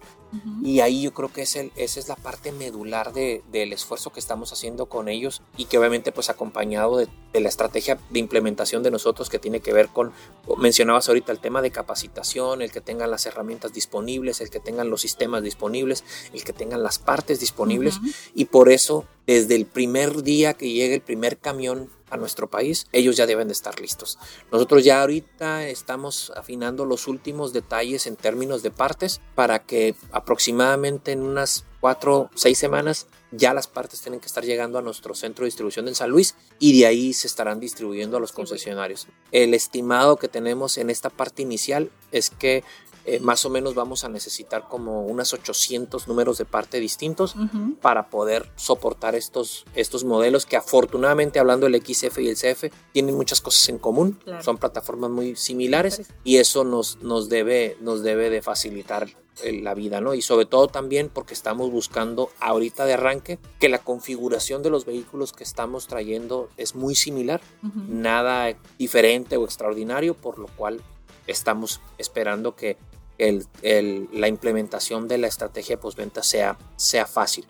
Y 0.62 0.80
ahí 0.80 1.02
yo 1.02 1.12
creo 1.12 1.32
que 1.32 1.42
es 1.42 1.56
el, 1.56 1.72
esa 1.76 2.00
es 2.00 2.08
la 2.08 2.16
parte 2.16 2.52
medular 2.52 3.12
de, 3.12 3.42
del 3.50 3.72
esfuerzo 3.72 4.10
que 4.10 4.20
estamos 4.20 4.52
haciendo 4.52 4.86
con 4.86 5.08
ellos 5.08 5.42
y 5.56 5.66
que 5.66 5.78
obviamente 5.78 6.12
pues 6.12 6.30
acompañado 6.30 6.96
de, 6.96 7.08
de, 7.32 7.40
la 7.40 7.48
estrategia 7.48 7.98
de 8.10 8.18
implementación 8.18 8.82
de 8.82 8.90
nosotros 8.90 9.28
que 9.28 9.38
tiene 9.38 9.60
que 9.60 9.72
ver 9.72 9.88
con, 9.88 10.12
mencionabas 10.58 11.08
ahorita 11.08 11.32
el 11.32 11.38
tema 11.38 11.62
de 11.62 11.70
capacitación, 11.70 12.62
el 12.62 12.70
que 12.70 12.80
tengan 12.80 13.10
las 13.10 13.26
herramientas 13.26 13.72
disponibles, 13.72 14.40
el 14.40 14.50
que 14.50 14.60
tengan 14.60 14.90
los 14.90 15.00
sistemas 15.00 15.42
disponibles, 15.42 16.04
el 16.32 16.44
que 16.44 16.52
tengan 16.52 16.82
las 16.82 16.98
partes 16.98 17.40
disponibles. 17.40 18.00
Y 18.34 18.46
por 18.46 18.70
eso 18.70 19.06
desde 19.26 19.54
el 19.54 19.66
primer 19.66 20.22
día 20.22 20.54
que 20.54 20.70
llegue 20.70 20.94
el 20.94 21.00
primer 21.00 21.38
camión 21.38 21.90
a 22.10 22.16
nuestro 22.16 22.48
país, 22.48 22.86
ellos 22.92 23.16
ya 23.16 23.26
deben 23.26 23.48
de 23.48 23.54
estar 23.54 23.80
listos. 23.80 24.18
Nosotros 24.52 24.84
ya 24.84 25.00
ahorita 25.00 25.66
estamos 25.66 26.32
afinando 26.36 26.84
los 26.84 27.08
últimos 27.08 27.52
detalles 27.52 28.06
en 28.06 28.16
términos 28.16 28.62
de 28.62 28.70
partes 28.70 29.20
para 29.34 29.60
que 29.60 29.94
aproximadamente 30.24 31.12
en 31.12 31.22
unas 31.22 31.66
cuatro, 31.80 32.30
seis 32.34 32.58
semanas 32.58 33.06
ya 33.30 33.52
las 33.52 33.66
partes 33.66 34.00
tienen 34.00 34.20
que 34.20 34.26
estar 34.26 34.44
llegando 34.44 34.78
a 34.78 34.82
nuestro 34.82 35.14
centro 35.14 35.44
de 35.44 35.48
distribución 35.48 35.86
en 35.88 35.94
San 35.94 36.08
Luis 36.08 36.34
y 36.58 36.78
de 36.78 36.86
ahí 36.86 37.12
se 37.12 37.26
estarán 37.26 37.60
distribuyendo 37.60 38.16
a 38.16 38.20
los 38.20 38.32
concesionarios. 38.32 39.06
El 39.32 39.52
estimado 39.54 40.16
que 40.16 40.28
tenemos 40.28 40.78
en 40.78 40.88
esta 40.88 41.10
parte 41.10 41.42
inicial 41.42 41.90
es 42.10 42.30
que 42.30 42.64
eh, 43.06 43.20
más 43.20 43.44
o 43.44 43.50
menos 43.50 43.74
vamos 43.74 44.02
a 44.04 44.08
necesitar 44.08 44.66
como 44.68 45.04
unas 45.04 45.34
800 45.34 46.08
números 46.08 46.38
de 46.38 46.46
parte 46.46 46.80
distintos 46.80 47.36
para 47.82 48.08
poder 48.08 48.50
soportar 48.56 49.14
estos, 49.14 49.66
estos 49.74 50.04
modelos 50.04 50.46
que 50.46 50.56
afortunadamente 50.56 51.38
hablando 51.38 51.68
del 51.68 51.84
XF 51.84 52.18
y 52.20 52.28
el 52.30 52.36
CF 52.36 52.72
tienen 52.92 53.14
muchas 53.14 53.42
cosas 53.42 53.68
en 53.68 53.78
común, 53.78 54.18
son 54.40 54.56
plataformas 54.56 55.10
muy 55.10 55.36
similares 55.36 56.00
y 56.24 56.38
eso 56.38 56.64
nos, 56.64 56.96
nos, 57.02 57.28
debe, 57.28 57.76
nos 57.80 58.02
debe 58.02 58.30
de 58.30 58.40
facilitar 58.40 59.08
la 59.42 59.74
vida, 59.74 60.00
¿no? 60.00 60.14
Y 60.14 60.22
sobre 60.22 60.46
todo 60.46 60.68
también 60.68 61.10
porque 61.12 61.34
estamos 61.34 61.70
buscando 61.70 62.30
ahorita 62.40 62.86
de 62.86 62.94
arranque 62.94 63.38
que 63.58 63.68
la 63.68 63.78
configuración 63.78 64.62
de 64.62 64.70
los 64.70 64.84
vehículos 64.84 65.32
que 65.32 65.44
estamos 65.44 65.86
trayendo 65.86 66.48
es 66.56 66.74
muy 66.74 66.94
similar, 66.94 67.40
nada 67.88 68.56
diferente 68.78 69.36
o 69.36 69.44
extraordinario, 69.44 70.14
por 70.14 70.38
lo 70.38 70.46
cual 70.46 70.82
estamos 71.26 71.80
esperando 71.98 72.54
que 72.54 72.76
la 73.18 74.28
implementación 74.28 75.08
de 75.08 75.18
la 75.18 75.26
estrategia 75.26 75.76
de 75.76 75.82
postventa 75.82 76.22
sea, 76.22 76.58
sea 76.76 77.06
fácil. 77.06 77.46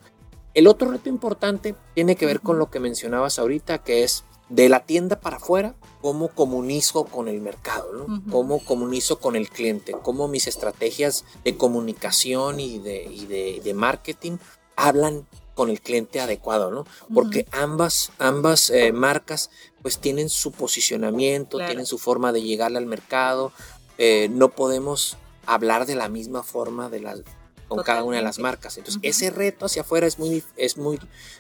El 0.54 0.68
otro 0.68 0.90
reto 0.90 1.08
importante 1.08 1.74
tiene 1.94 2.16
que 2.16 2.26
ver 2.26 2.40
con 2.40 2.58
lo 2.58 2.70
que 2.70 2.80
mencionabas 2.80 3.38
ahorita, 3.38 3.82
que 3.82 4.04
es 4.04 4.24
de 4.48 4.68
la 4.68 4.80
tienda 4.80 5.20
para 5.20 5.36
afuera, 5.36 5.74
cómo 6.02 6.28
comunizo 6.28 7.04
con 7.04 7.28
el 7.28 7.40
mercado, 7.40 7.92
¿no? 7.92 8.22
cómo 8.30 8.62
comunizo 8.64 9.18
con 9.18 9.36
el 9.36 9.48
cliente, 9.48 9.96
cómo 10.02 10.28
mis 10.28 10.46
estrategias 10.46 11.24
de 11.44 11.56
comunicación 11.56 12.60
y 12.60 12.78
de, 12.78 13.60
de, 13.62 13.74
marketing 13.74 14.36
hablan 14.76 15.26
con 15.54 15.70
el 15.70 15.80
cliente 15.80 16.20
adecuado, 16.20 16.70
¿no? 16.70 16.84
Porque 17.14 17.46
ambas, 17.52 18.10
ambas 18.18 18.70
eh, 18.70 18.92
marcas 18.92 19.50
pues 19.82 19.98
tienen 19.98 20.28
su 20.28 20.52
posicionamiento, 20.52 21.58
tienen 21.58 21.86
su 21.86 21.98
forma 21.98 22.32
de 22.32 22.42
llegarle 22.42 22.78
al 22.78 22.86
mercado, 22.86 23.52
eh, 23.98 24.28
no 24.30 24.50
podemos 24.50 25.16
hablar 25.46 25.86
de 25.86 25.94
la 25.94 26.08
misma 26.08 26.42
forma 26.42 26.88
de 26.88 27.00
las, 27.00 27.22
con 27.68 27.82
cada 27.82 28.04
una 28.04 28.18
de 28.18 28.22
las 28.22 28.38
marcas. 28.38 28.76
Entonces, 28.78 29.00
ese 29.02 29.30
reto 29.30 29.66
hacia 29.66 29.82
afuera 29.82 30.06
es 30.06 30.18
muy, 30.18 30.42
es 30.56 30.76
muy 30.76 30.98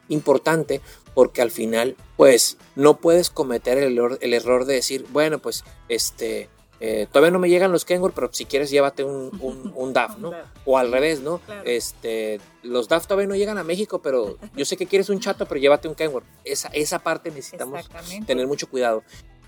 importante 0.08 0.80
porque 1.14 1.42
al 1.42 1.50
final, 1.50 1.96
pues, 2.16 2.56
no 2.74 2.98
puedes 2.98 3.30
cometer 3.30 3.78
el, 3.78 3.98
el 4.20 4.34
error 4.34 4.64
de 4.64 4.74
decir, 4.74 5.06
bueno, 5.10 5.38
pues, 5.38 5.64
este, 5.88 6.48
eh, 6.80 7.06
todavía 7.10 7.30
no 7.30 7.38
me 7.38 7.48
llegan 7.48 7.72
los 7.72 7.84
Kenworth, 7.84 8.14
pero 8.14 8.28
si 8.32 8.44
quieres 8.44 8.68
llévate 8.68 9.04
un, 9.04 9.30
un, 9.74 9.92
DAF, 9.94 10.18
¿no? 10.18 10.32
O 10.64 10.76
al 10.76 10.92
revés, 10.92 11.20
¿no? 11.20 11.40
Este, 11.64 12.40
los 12.62 12.88
DAF 12.88 13.06
todavía 13.06 13.28
no 13.28 13.36
llegan 13.36 13.58
a 13.58 13.64
México, 13.64 14.02
pero 14.02 14.36
yo 14.54 14.64
sé 14.64 14.76
que 14.76 14.86
quieres 14.86 15.08
un 15.08 15.20
chato, 15.20 15.46
pero 15.46 15.60
llévate 15.60 15.88
un 15.88 15.94
Kenworth. 15.94 16.26
Esa, 16.44 16.68
esa 16.68 16.98
parte 16.98 17.30
necesitamos 17.30 17.88
tener 18.26 18.46
mucho 18.46 18.68
cuidado. 18.68 19.02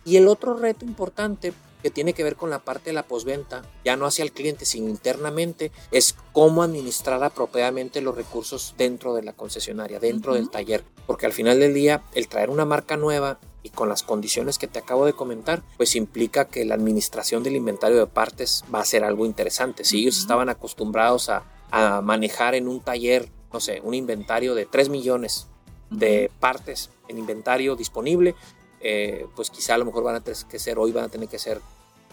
Y 0.06 0.16
el 0.16 0.28
otro 0.28 0.54
reto 0.54 0.84
importante 0.84 1.52
que 1.82 1.90
tiene 1.90 2.14
que 2.14 2.24
ver 2.24 2.36
con 2.36 2.48
la 2.48 2.60
parte 2.60 2.90
de 2.90 2.94
la 2.94 3.02
posventa, 3.02 3.62
ya 3.84 3.96
no 3.96 4.06
hacia 4.06 4.24
el 4.24 4.32
cliente, 4.32 4.64
sino 4.64 4.88
internamente, 4.88 5.72
es 5.90 6.14
cómo 6.32 6.62
administrar 6.62 7.22
apropiadamente 7.22 8.00
los 8.00 8.14
recursos 8.14 8.74
dentro 8.78 9.14
de 9.14 9.22
la 9.22 9.32
concesionaria, 9.32 10.00
dentro 10.00 10.34
del 10.34 10.48
taller. 10.48 10.84
Porque 11.06 11.26
al 11.26 11.32
final 11.32 11.58
del 11.58 11.74
día, 11.74 12.02
el 12.14 12.28
traer 12.28 12.50
una 12.50 12.64
marca 12.64 12.96
nueva 12.96 13.38
y 13.64 13.70
con 13.70 13.88
las 13.88 14.04
condiciones 14.04 14.58
que 14.58 14.68
te 14.68 14.78
acabo 14.78 15.06
de 15.06 15.12
comentar, 15.12 15.62
pues 15.76 15.96
implica 15.96 16.46
que 16.46 16.64
la 16.64 16.76
administración 16.76 17.42
del 17.42 17.56
inventario 17.56 17.98
de 17.98 18.06
partes 18.06 18.64
va 18.72 18.80
a 18.80 18.84
ser 18.84 19.02
algo 19.02 19.26
interesante. 19.26 19.84
Si 19.84 19.98
ellos 19.98 20.18
estaban 20.18 20.48
acostumbrados 20.48 21.28
a, 21.28 21.44
a 21.72 22.00
manejar 22.00 22.54
en 22.54 22.68
un 22.68 22.80
taller, 22.80 23.28
no 23.52 23.58
sé, 23.58 23.80
un 23.82 23.94
inventario 23.94 24.54
de 24.54 24.66
3 24.66 24.88
millones 24.88 25.48
de 25.90 26.30
partes 26.40 26.90
en 27.08 27.18
inventario 27.18 27.76
disponible, 27.76 28.34
eh, 28.80 29.26
pues 29.34 29.50
quizá 29.50 29.74
a 29.74 29.78
lo 29.78 29.84
mejor 29.84 30.04
van 30.04 30.16
a 30.16 30.20
tener 30.20 30.38
que 30.48 30.58
ser, 30.58 30.78
hoy 30.78 30.92
van 30.92 31.04
a 31.04 31.08
tener 31.08 31.28
que 31.28 31.38
ser 31.38 31.60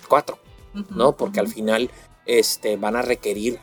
cuatro, 0.07 0.37
¿no? 0.89 1.15
Porque 1.15 1.39
al 1.39 1.47
final 1.47 1.89
este, 2.25 2.77
van 2.77 2.95
a 2.95 3.01
requerir 3.01 3.59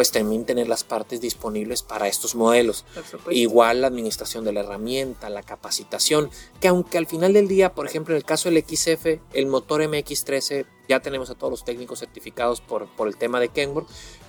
pues 0.00 0.12
también 0.12 0.46
tener 0.46 0.66
las 0.66 0.82
partes 0.82 1.20
disponibles 1.20 1.82
para 1.82 2.08
estos 2.08 2.34
modelos. 2.34 2.86
Igual 3.30 3.82
la 3.82 3.88
administración 3.88 4.46
de 4.46 4.52
la 4.54 4.60
herramienta, 4.60 5.28
la 5.28 5.42
capacitación, 5.42 6.30
que 6.58 6.68
aunque 6.68 6.96
al 6.96 7.06
final 7.06 7.34
del 7.34 7.48
día, 7.48 7.74
por 7.74 7.86
ejemplo, 7.86 8.14
en 8.14 8.16
el 8.16 8.24
caso 8.24 8.48
del 8.48 8.64
XF, 8.64 9.20
el 9.34 9.46
motor 9.46 9.82
MX13, 9.82 10.64
ya 10.88 11.00
tenemos 11.00 11.28
a 11.28 11.34
todos 11.34 11.50
los 11.50 11.64
técnicos 11.66 11.98
certificados 11.98 12.62
por, 12.62 12.88
por 12.96 13.08
el 13.08 13.18
tema 13.18 13.40
de 13.40 13.50
Kenworth, 13.50 13.88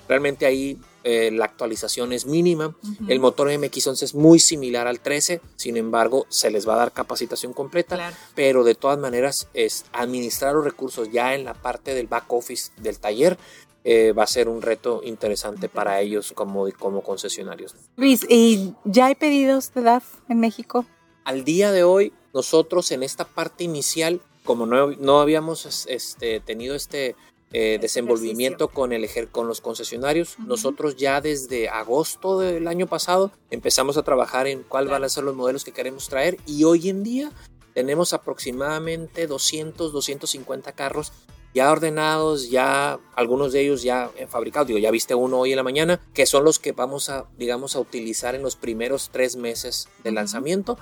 realmente 0.10 0.46
ahí 0.46 0.78
eh, 1.06 1.32
la 1.32 1.46
actualización 1.46 2.12
es 2.12 2.26
mínima. 2.26 2.76
El 3.08 3.22
motor 3.22 3.48
MX11 3.50 4.04
es 4.04 4.14
muy 4.14 4.40
similar 4.40 4.88
al 4.88 5.00
13, 5.00 5.40
sin 5.56 5.78
embargo, 5.78 6.26
se 6.28 6.52
les 6.52 6.68
va 6.68 6.74
a 6.74 6.80
dar 6.80 6.92
capacitación 6.92 7.54
completa, 7.54 8.12
pero 8.36 8.66
de 8.66 8.76
todas 8.76 9.00
maneras 9.00 9.48
es 9.54 9.86
administrar 9.94 10.54
los 10.54 10.66
recursos 10.66 11.10
ya 11.14 11.34
en 11.34 11.46
la 11.46 11.54
parte 11.54 11.94
del 11.94 12.08
back 12.08 12.26
office 12.34 12.74
del 12.76 13.00
taller 13.00 13.38
eh, 13.84 14.12
va 14.12 14.24
a 14.24 14.28
ser 14.28 14.48
un 14.48 14.62
reto 14.62 15.02
interesante 15.04 15.70
para 15.70 16.02
ellos 16.02 16.34
como, 16.34 16.70
como 16.78 17.02
concesionarios. 17.02 17.76
Luis, 17.96 18.26
¿y 18.30 18.74
ya 18.86 19.08
hay 19.08 19.16
pedidos 19.16 19.74
de 19.74 19.82
DAF 19.82 20.06
en 20.30 20.40
México? 20.40 20.86
Al 21.24 21.44
día 21.44 21.72
de 21.72 21.84
hoy, 21.84 22.14
nosotros 22.34 22.92
en 22.92 23.04
esta 23.04 23.26
parte 23.26 23.64
inicial, 23.64 24.22
como 24.44 24.66
no, 24.66 24.92
no 24.92 25.20
habíamos 25.20 25.86
este, 25.88 26.40
tenido 26.40 26.76
este 26.76 27.16
eh, 27.54 27.80
desenvolvimiento 27.82 28.70
con, 28.70 28.94
el, 28.94 29.10
con 29.30 29.48
los 29.48 29.60
concesionarios, 29.60 30.38
nosotros 30.40 30.96
ya 30.96 31.20
desde 31.20 31.68
agosto 31.68 32.40
del 32.40 32.68
año 32.68 32.88
pasado 32.88 33.32
empezamos 33.50 33.98
a 33.98 34.04
trabajar 34.04 34.48
en 34.48 34.64
cuáles 34.64 34.90
van 34.90 35.04
a 35.04 35.10
ser 35.10 35.26
los 35.26 35.36
modelos 35.36 35.66
que 35.66 35.74
queremos 35.74 36.08
traer 36.08 36.38
y 36.46 36.64
hoy 36.64 36.88
en 36.88 37.04
día 37.04 37.32
tenemos 37.74 38.14
aproximadamente 38.14 39.28
200, 39.28 39.92
250 39.92 40.72
carros 40.72 41.12
ya 41.54 41.72
ordenados, 41.72 42.50
ya 42.50 43.00
algunos 43.16 43.54
de 43.54 43.62
ellos 43.62 43.84
ya 43.84 44.12
fabricados, 44.30 44.68
digo, 44.68 44.80
ya 44.80 44.92
viste 44.92 45.16
uno 45.16 45.40
hoy 45.40 45.52
en 45.52 45.58
la 45.58 45.64
mañana, 45.64 46.02
que 46.14 46.26
son 46.26 46.44
los 46.44 46.60
que 46.60 46.72
vamos 46.72 47.10
a, 47.10 47.26
digamos, 47.38 47.76
a 47.76 47.80
utilizar 47.80 48.36
en 48.36 48.42
los 48.42 48.56
primeros 48.56 49.10
tres 49.12 49.36
meses 49.36 49.90
de 50.04 50.12
lanzamiento. 50.12 50.78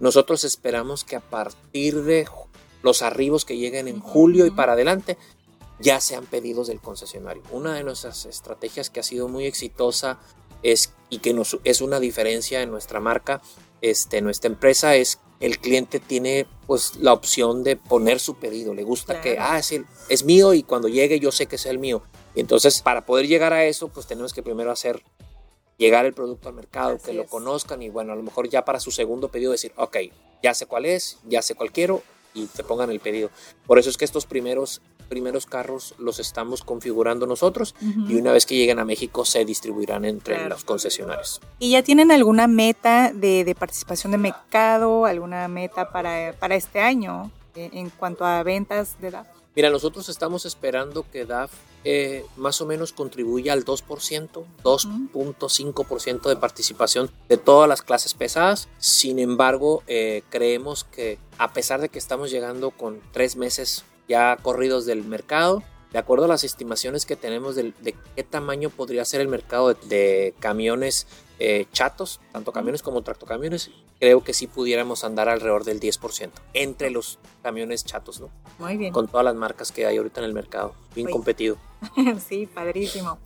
Nosotros 0.00 0.44
esperamos 0.44 1.04
que 1.04 1.16
a 1.16 1.20
partir 1.20 2.02
de 2.02 2.26
los 2.82 3.02
arribos 3.02 3.44
que 3.44 3.56
lleguen 3.56 3.88
en 3.88 4.00
julio 4.00 4.46
y 4.46 4.50
para 4.50 4.72
adelante, 4.72 5.16
ya 5.78 6.00
sean 6.00 6.26
pedidos 6.26 6.68
del 6.68 6.80
concesionario. 6.80 7.42
Una 7.50 7.74
de 7.74 7.84
nuestras 7.84 8.24
estrategias 8.26 8.90
que 8.90 9.00
ha 9.00 9.04
sido 9.04 9.28
muy 9.28 9.46
exitosa 9.46 10.20
es, 10.62 10.94
y 11.10 11.18
que 11.18 11.34
nos, 11.34 11.58
es 11.64 11.80
una 11.80 12.00
diferencia 12.00 12.62
en 12.62 12.70
nuestra 12.70 13.00
marca, 13.00 13.42
este, 13.80 14.22
nuestra 14.22 14.48
empresa 14.48 14.94
es 14.94 15.18
el 15.42 15.58
cliente 15.58 15.98
tiene 15.98 16.46
pues 16.68 16.96
la 16.96 17.12
opción 17.12 17.64
de 17.64 17.76
poner 17.76 18.20
su 18.20 18.36
pedido. 18.36 18.74
Le 18.74 18.84
gusta 18.84 19.20
que, 19.20 19.38
ah, 19.40 19.58
es, 19.58 19.74
es 20.08 20.24
mío 20.24 20.54
y 20.54 20.62
cuando 20.62 20.88
llegue 20.88 21.18
yo 21.18 21.32
sé 21.32 21.46
que 21.46 21.56
es 21.56 21.66
el 21.66 21.80
mío. 21.80 22.02
Y 22.36 22.40
entonces 22.40 22.80
para 22.80 23.04
poder 23.04 23.26
llegar 23.26 23.52
a 23.52 23.64
eso, 23.64 23.88
pues 23.88 24.06
tenemos 24.06 24.32
que 24.32 24.42
primero 24.42 24.70
hacer 24.70 25.02
llegar 25.78 26.06
el 26.06 26.14
producto 26.14 26.48
al 26.48 26.54
mercado, 26.54 26.98
que 26.98 27.12
lo 27.12 27.26
conozcan 27.26 27.82
y 27.82 27.88
bueno, 27.88 28.12
a 28.12 28.16
lo 28.16 28.22
mejor 28.22 28.48
ya 28.48 28.64
para 28.64 28.78
su 28.78 28.92
segundo 28.92 29.30
pedido 29.30 29.50
decir, 29.50 29.72
ok, 29.76 29.96
ya 30.40 30.54
sé 30.54 30.66
cuál 30.66 30.86
es, 30.86 31.18
ya 31.26 31.42
sé 31.42 31.56
cuál 31.56 31.72
quiero 31.72 32.02
y 32.34 32.46
te 32.46 32.62
pongan 32.62 32.90
el 32.90 33.00
pedido. 33.00 33.30
Por 33.66 33.80
eso 33.80 33.90
es 33.90 33.96
que 33.96 34.04
estos 34.04 34.26
primeros 34.26 34.80
primeros 35.12 35.44
carros 35.44 35.94
los 35.98 36.18
estamos 36.18 36.62
configurando 36.62 37.26
nosotros 37.26 37.74
y 38.08 38.14
una 38.14 38.32
vez 38.32 38.46
que 38.46 38.56
lleguen 38.56 38.78
a 38.78 38.86
México 38.86 39.26
se 39.26 39.44
distribuirán 39.44 40.06
entre 40.06 40.48
los 40.48 40.64
concesionarios. 40.64 41.42
¿Y 41.58 41.72
ya 41.72 41.82
tienen 41.82 42.10
alguna 42.10 42.46
meta 42.46 43.12
de, 43.12 43.54
participación 43.58 44.12
de 44.12 44.16
mercado, 44.16 45.04
alguna 45.04 45.48
meta 45.48 45.90
para, 45.90 46.32
para 46.40 46.54
este 46.54 46.80
año 46.80 47.30
eh, 47.54 47.68
en 47.74 47.90
cuanto 47.90 48.24
a 48.24 48.42
ventas 48.42 48.98
de 49.02 49.10
DAF? 49.10 49.26
Mira, 49.54 49.68
nosotros 49.68 50.08
estamos 50.08 50.46
esperando 50.46 51.04
que 51.12 51.26
DAF 51.26 51.52
eh, 51.84 52.24
más 52.36 52.62
o 52.62 52.66
menos 52.66 52.94
contribuya 52.94 53.52
al 53.52 53.66
2%, 53.66 54.44
2.5% 54.62 56.28
de 56.28 56.36
participación 56.36 57.10
de 57.28 57.36
todas 57.36 57.68
las 57.68 57.82
clases 57.82 58.14
pesadas. 58.14 58.68
Sin 58.78 59.18
embargo, 59.18 59.82
eh, 59.88 60.22
creemos 60.30 60.84
que 60.84 61.18
a 61.36 61.52
pesar 61.52 61.82
de 61.82 61.90
que 61.90 61.98
estamos 61.98 62.30
llegando 62.30 62.70
con 62.70 63.00
tres 63.12 63.36
meses 63.36 63.84
ya 64.08 64.36
corridos 64.40 64.86
del 64.86 65.04
mercado. 65.04 65.62
De 65.92 65.98
acuerdo 65.98 66.24
a 66.24 66.28
las 66.28 66.42
estimaciones 66.42 67.04
que 67.04 67.16
tenemos 67.16 67.54
de, 67.54 67.74
qué 68.16 68.22
tamaño 68.22 68.70
podría 68.70 69.04
ser 69.04 69.20
el 69.20 69.28
mercado 69.28 69.74
de, 69.74 70.34
camiones 70.40 71.06
eh, 71.38 71.66
chatos, 71.72 72.20
tanto 72.32 72.50
camiones 72.52 72.82
como 72.82 73.02
tractocamiones, 73.02 73.70
creo 74.00 74.24
que 74.24 74.32
sí 74.32 74.46
pudiéramos 74.46 75.04
andar 75.04 75.28
alrededor 75.28 75.64
del 75.64 75.80
10% 75.80 76.30
entre 76.54 76.90
los 76.90 77.18
camiones 77.42 77.84
chatos, 77.84 78.20
¿no? 78.20 78.30
Muy 78.58 78.78
bien. 78.78 78.92
Con 78.92 79.06
todas 79.06 79.24
las 79.24 79.34
marcas 79.34 79.70
que 79.70 79.84
hay 79.84 79.98
ahorita 79.98 80.20
en 80.20 80.26
el 80.26 80.32
mercado, 80.32 80.74
bien 80.94 81.10
competido. 81.10 81.58
sí, 82.26 82.46
padrísimo. 82.46 83.18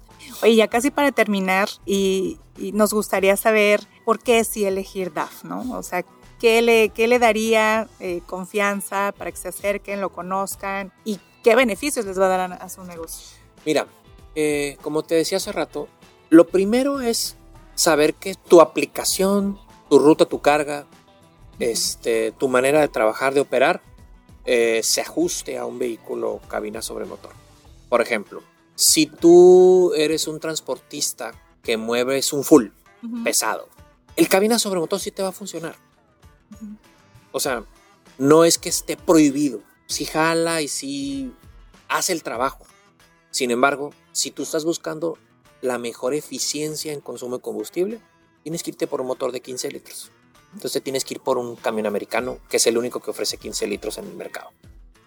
Oye, 0.42 0.56
ya 0.56 0.66
casi 0.68 0.90
para 0.90 1.12
terminar, 1.12 1.68
y, 1.84 2.38
y, 2.58 2.72
nos 2.72 2.92
gustaría 2.92 3.36
saber 3.36 3.86
por 4.04 4.18
qué 4.18 4.42
sí 4.44 4.64
elegir 4.64 5.12
DAF, 5.12 5.44
¿no? 5.44 5.78
O 5.78 5.82
sea, 5.82 6.04
¿Qué 6.38 6.60
le, 6.60 6.92
le 6.94 7.18
daría 7.18 7.88
eh, 7.98 8.20
confianza 8.26 9.14
para 9.16 9.30
que 9.30 9.38
se 9.38 9.48
acerquen, 9.48 10.00
lo 10.00 10.10
conozcan 10.10 10.92
y 11.04 11.18
qué 11.42 11.54
beneficios 11.54 12.04
les 12.04 12.18
va 12.18 12.26
a 12.26 12.36
dar 12.36 12.52
a, 12.52 12.68
su 12.68 12.84
negocio? 12.84 13.38
Mira, 13.64 13.86
eh, 14.34 14.76
como 14.82 15.02
te 15.02 15.14
decía 15.14 15.38
hace 15.38 15.52
rato, 15.52 15.88
lo 16.28 16.46
primero 16.46 17.00
es 17.00 17.36
saber 17.74 18.14
que 18.14 18.34
tu 18.34 18.60
aplicación, 18.60 19.58
tu 19.88 19.98
ruta, 19.98 20.26
tu 20.26 20.40
carga, 20.40 20.86
este, 21.58 22.32
tu 22.32 22.48
manera 22.48 22.80
de 22.80 22.88
trabajar, 22.88 23.32
de 23.32 23.40
operar, 23.40 23.80
eh, 24.44 24.80
se 24.82 25.00
ajuste 25.00 25.56
a 25.56 25.64
un 25.64 25.78
vehículo 25.78 26.40
cabina 26.48 26.82
sobre 26.82 27.06
motor. 27.06 27.32
Por 27.88 28.02
ejemplo, 28.02 28.42
si 28.74 29.06
tú 29.06 29.92
eres 29.94 30.28
un 30.28 30.38
transportista 30.38 31.32
que 31.62 31.76
mueves 31.76 32.32
un 32.32 32.44
full 32.44 32.66
pesado, 33.24 33.68
el 34.16 34.28
cabina 34.28 34.58
sobre 34.58 34.80
motor 34.80 35.00
sí 35.00 35.10
te 35.10 35.22
va 35.22 35.28
a 35.28 35.32
funcionar. 35.32 35.85
O 37.32 37.40
sea, 37.40 37.64
no 38.18 38.44
es 38.44 38.58
que 38.58 38.68
esté 38.68 38.96
prohibido. 38.96 39.60
Si 39.86 40.04
jala 40.04 40.62
y 40.62 40.68
si 40.68 41.32
hace 41.88 42.12
el 42.12 42.22
trabajo. 42.22 42.66
Sin 43.30 43.50
embargo, 43.50 43.92
si 44.12 44.30
tú 44.30 44.42
estás 44.42 44.64
buscando 44.64 45.18
la 45.60 45.78
mejor 45.78 46.14
eficiencia 46.14 46.92
en 46.92 47.00
consumo 47.00 47.36
de 47.36 47.42
combustible, 47.42 48.00
tienes 48.42 48.62
que 48.62 48.70
irte 48.70 48.86
por 48.86 49.00
un 49.00 49.08
motor 49.08 49.32
de 49.32 49.40
15 49.40 49.70
litros. 49.70 50.10
Entonces 50.54 50.82
tienes 50.82 51.04
que 51.04 51.14
ir 51.14 51.20
por 51.20 51.38
un 51.38 51.56
camión 51.56 51.86
americano, 51.86 52.38
que 52.48 52.56
es 52.56 52.66
el 52.66 52.78
único 52.78 53.00
que 53.00 53.10
ofrece 53.10 53.36
15 53.36 53.66
litros 53.66 53.98
en 53.98 54.06
el 54.06 54.14
mercado. 54.14 54.50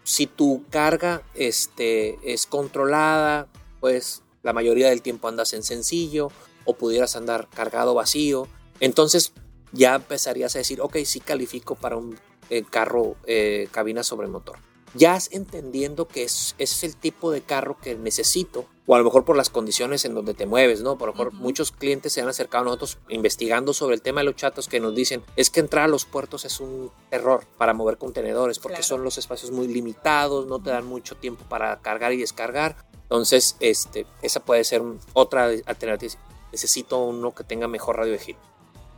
Si 0.03 0.27
tu 0.27 0.63
carga 0.69 1.23
este, 1.33 2.19
es 2.23 2.45
controlada, 2.45 3.47
pues 3.79 4.21
la 4.43 4.53
mayoría 4.53 4.89
del 4.89 5.01
tiempo 5.01 5.27
andas 5.27 5.53
en 5.53 5.63
sencillo 5.63 6.31
o 6.65 6.75
pudieras 6.75 7.15
andar 7.15 7.47
cargado 7.49 7.93
vacío. 7.93 8.47
Entonces 8.79 9.33
ya 9.71 9.95
empezarías 9.95 10.55
a 10.55 10.59
decir, 10.59 10.81
ok, 10.81 10.97
sí 11.05 11.19
califico 11.19 11.75
para 11.75 11.97
un 11.97 12.17
eh, 12.49 12.63
carro 12.69 13.15
eh, 13.25 13.67
cabina 13.71 14.03
sobre 14.03 14.27
motor. 14.27 14.57
Ya 14.95 15.19
entendiendo 15.29 16.07
que 16.07 16.23
es, 16.23 16.55
ese 16.57 16.73
es 16.73 16.83
el 16.83 16.95
tipo 16.95 17.31
de 17.31 17.41
carro 17.41 17.77
que 17.77 17.93
necesito, 17.95 18.65
o 18.87 18.95
a 18.95 18.97
lo 18.97 19.03
mejor 19.03 19.23
por 19.23 19.37
las 19.37 19.51
condiciones 19.51 20.03
en 20.03 20.15
donde 20.15 20.33
te 20.33 20.47
mueves, 20.47 20.81
¿no? 20.81 20.97
Por 20.97 21.09
lo 21.09 21.13
mejor 21.13 21.33
muchos 21.33 21.71
clientes 21.71 22.13
se 22.13 22.21
han 22.21 22.27
acercado 22.27 22.63
a 22.63 22.65
nosotros 22.65 22.97
investigando 23.07 23.73
sobre 23.73 23.93
el 23.93 24.01
tema 24.01 24.21
de 24.21 24.25
los 24.25 24.35
chatos 24.35 24.67
que 24.67 24.79
nos 24.79 24.95
dicen, 24.95 25.23
es 25.35 25.51
que 25.51 25.59
entrar 25.59 25.85
a 25.85 25.87
los 25.87 26.05
puertos 26.05 26.43
es 26.43 26.59
un 26.59 26.91
error 27.11 27.45
para 27.59 27.73
mover 27.73 27.97
contenedores, 27.99 28.57
porque 28.57 28.81
son 28.81 29.03
los 29.03 29.19
espacios 29.19 29.51
muy 29.51 29.67
limitados, 29.67 30.47
no 30.47 30.59
te 30.59 30.71
dan 30.71 30.87
mucho 30.87 31.15
tiempo 31.15 31.45
para 31.47 31.79
cargar 31.81 32.11
y 32.13 32.17
descargar. 32.17 32.77
Entonces, 33.03 33.57
este, 33.59 34.07
esa 34.23 34.39
puede 34.39 34.63
ser 34.63 34.81
otra 35.13 35.51
alternativa. 35.65 36.13
Necesito 36.51 36.97
uno 36.97 37.35
que 37.35 37.43
tenga 37.43 37.67
mejor 37.67 37.97
radio 37.97 38.13
de 38.13 38.19
giro. 38.19 38.39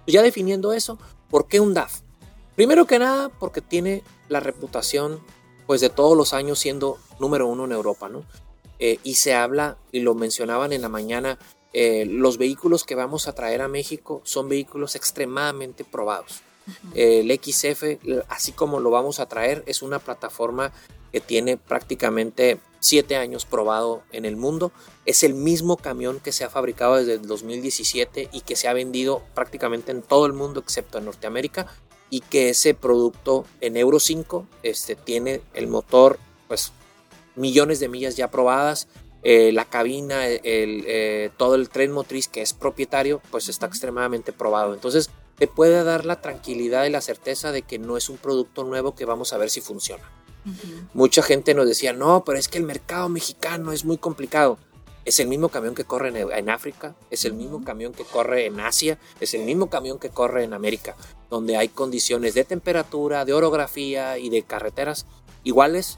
Ya 0.08 0.22
definiendo 0.22 0.74
eso, 0.74 0.98
¿por 1.30 1.48
qué 1.48 1.60
un 1.60 1.74
DAF? 1.74 2.02
Primero 2.56 2.86
que 2.86 3.00
nada, 3.00 3.30
porque 3.30 3.62
tiene 3.62 4.04
la 4.30 4.40
reputación 4.40 5.20
pues 5.68 5.82
de 5.82 5.90
todos 5.90 6.18
los 6.18 6.34
años 6.34 6.60
siendo 6.60 6.98
número 7.20 7.48
uno 7.48 7.66
en 7.66 7.72
Europa, 7.72 8.10
¿no? 8.10 8.26
Eh, 8.80 9.00
y 9.04 9.16
se 9.16 9.34
habla, 9.34 9.78
y 9.92 10.02
lo 10.02 10.16
mencionaban 10.16 10.74
en 10.74 10.82
la 10.82 10.90
mañana, 10.90 11.38
eh, 11.72 12.06
los 12.06 12.38
vehículos 12.38 12.84
que 12.84 12.96
vamos 12.96 13.28
a 13.28 13.34
traer 13.34 13.62
a 13.62 13.68
México 13.68 14.22
son 14.26 14.50
vehículos 14.50 14.96
extremadamente 14.96 15.84
probados. 15.84 16.42
el 16.94 17.32
XF, 17.32 18.00
así 18.30 18.52
como 18.52 18.80
lo 18.80 18.92
vamos 18.92 19.20
a 19.20 19.26
traer, 19.26 19.64
es 19.66 19.82
una 19.82 19.98
plataforma 19.98 20.72
que 21.12 21.20
tiene 21.20 21.58
prácticamente 21.58 22.60
siete 22.80 23.16
años 23.16 23.46
probado 23.46 24.04
en 24.12 24.26
el 24.26 24.36
mundo. 24.36 24.72
Es 25.06 25.24
el 25.24 25.34
mismo 25.34 25.78
camión 25.78 26.20
que 26.20 26.32
se 26.32 26.44
ha 26.44 26.50
fabricado 26.50 26.96
desde 26.96 27.14
el 27.14 27.28
2017 27.28 28.30
y 28.32 28.42
que 28.42 28.56
se 28.56 28.68
ha 28.68 28.74
vendido 28.74 29.24
prácticamente 29.34 29.92
en 29.92 30.02
todo 30.02 30.26
el 30.26 30.34
mundo 30.34 30.60
excepto 30.60 30.98
en 30.98 31.06
Norteamérica 31.06 31.68
y 32.10 32.20
que 32.22 32.50
ese 32.50 32.74
producto 32.74 33.46
en 33.62 33.78
Euro 33.78 34.00
5 34.00 34.46
este, 34.64 34.96
tiene 34.96 35.42
el 35.54 35.68
motor 35.68 36.20
pues 36.48 36.74
millones 37.36 37.80
de 37.80 37.88
millas 37.88 38.18
ya 38.18 38.30
probadas. 38.30 38.88
Eh, 39.24 39.52
la 39.52 39.66
cabina, 39.66 40.28
el, 40.28 40.42
eh, 40.44 41.30
todo 41.38 41.54
el 41.54 41.70
tren 41.70 41.92
motriz 41.92 42.28
que 42.28 42.42
es 42.42 42.54
propietario, 42.54 43.22
pues 43.30 43.50
está 43.50 43.68
extremadamente 43.68 44.34
probado. 44.34 44.74
Entonces, 44.74 45.12
te 45.38 45.48
puede 45.48 45.84
dar 45.84 46.06
la 46.06 46.22
tranquilidad 46.22 46.86
y 46.86 46.90
la 46.90 47.02
certeza 47.02 47.52
de 47.52 47.62
que 47.62 47.80
no 47.80 47.98
es 47.98 48.10
un 48.10 48.18
producto 48.18 48.64
nuevo 48.64 48.96
que 48.96 49.06
vamos 49.06 49.32
a 49.34 49.38
ver 49.38 49.50
si 49.50 49.62
funciona. 49.62 50.04
Mucha 50.94 51.22
gente 51.22 51.54
nos 51.54 51.68
decía, 51.68 51.94
no, 51.94 52.24
pero 52.24 52.38
es 52.40 52.48
que 52.48 52.58
el 52.58 52.64
mercado 52.64 53.10
mexicano 53.10 53.72
es 53.72 53.86
muy 53.86 53.98
complicado. 53.98 54.58
es 55.04 55.20
el 55.20 55.28
mismo 55.28 55.50
camión 55.50 55.74
que 55.74 55.84
corre 55.84 56.10
en, 56.10 56.32
en, 56.32 56.50
África, 56.50 56.96
es 57.10 57.26
el 57.26 57.34
mismo 57.34 57.64
camión 57.64 57.92
que 57.92 58.04
corre 58.04 58.46
en 58.46 58.60
Asia, 58.60 59.00
es 59.20 59.34
el 59.34 59.44
mismo 59.44 59.70
camión 59.70 59.98
que 59.98 60.10
corre 60.10 60.44
en 60.44 60.54
América, 60.54 60.96
donde 61.30 61.58
hay 61.58 61.70
condiciones 61.70 62.36
de 62.36 62.44
temperatura, 62.44 63.26
de 63.26 63.34
orografía 63.34 64.20
y 64.20 64.30
de 64.30 64.44
carreteras 64.44 65.08
iguales 65.44 65.98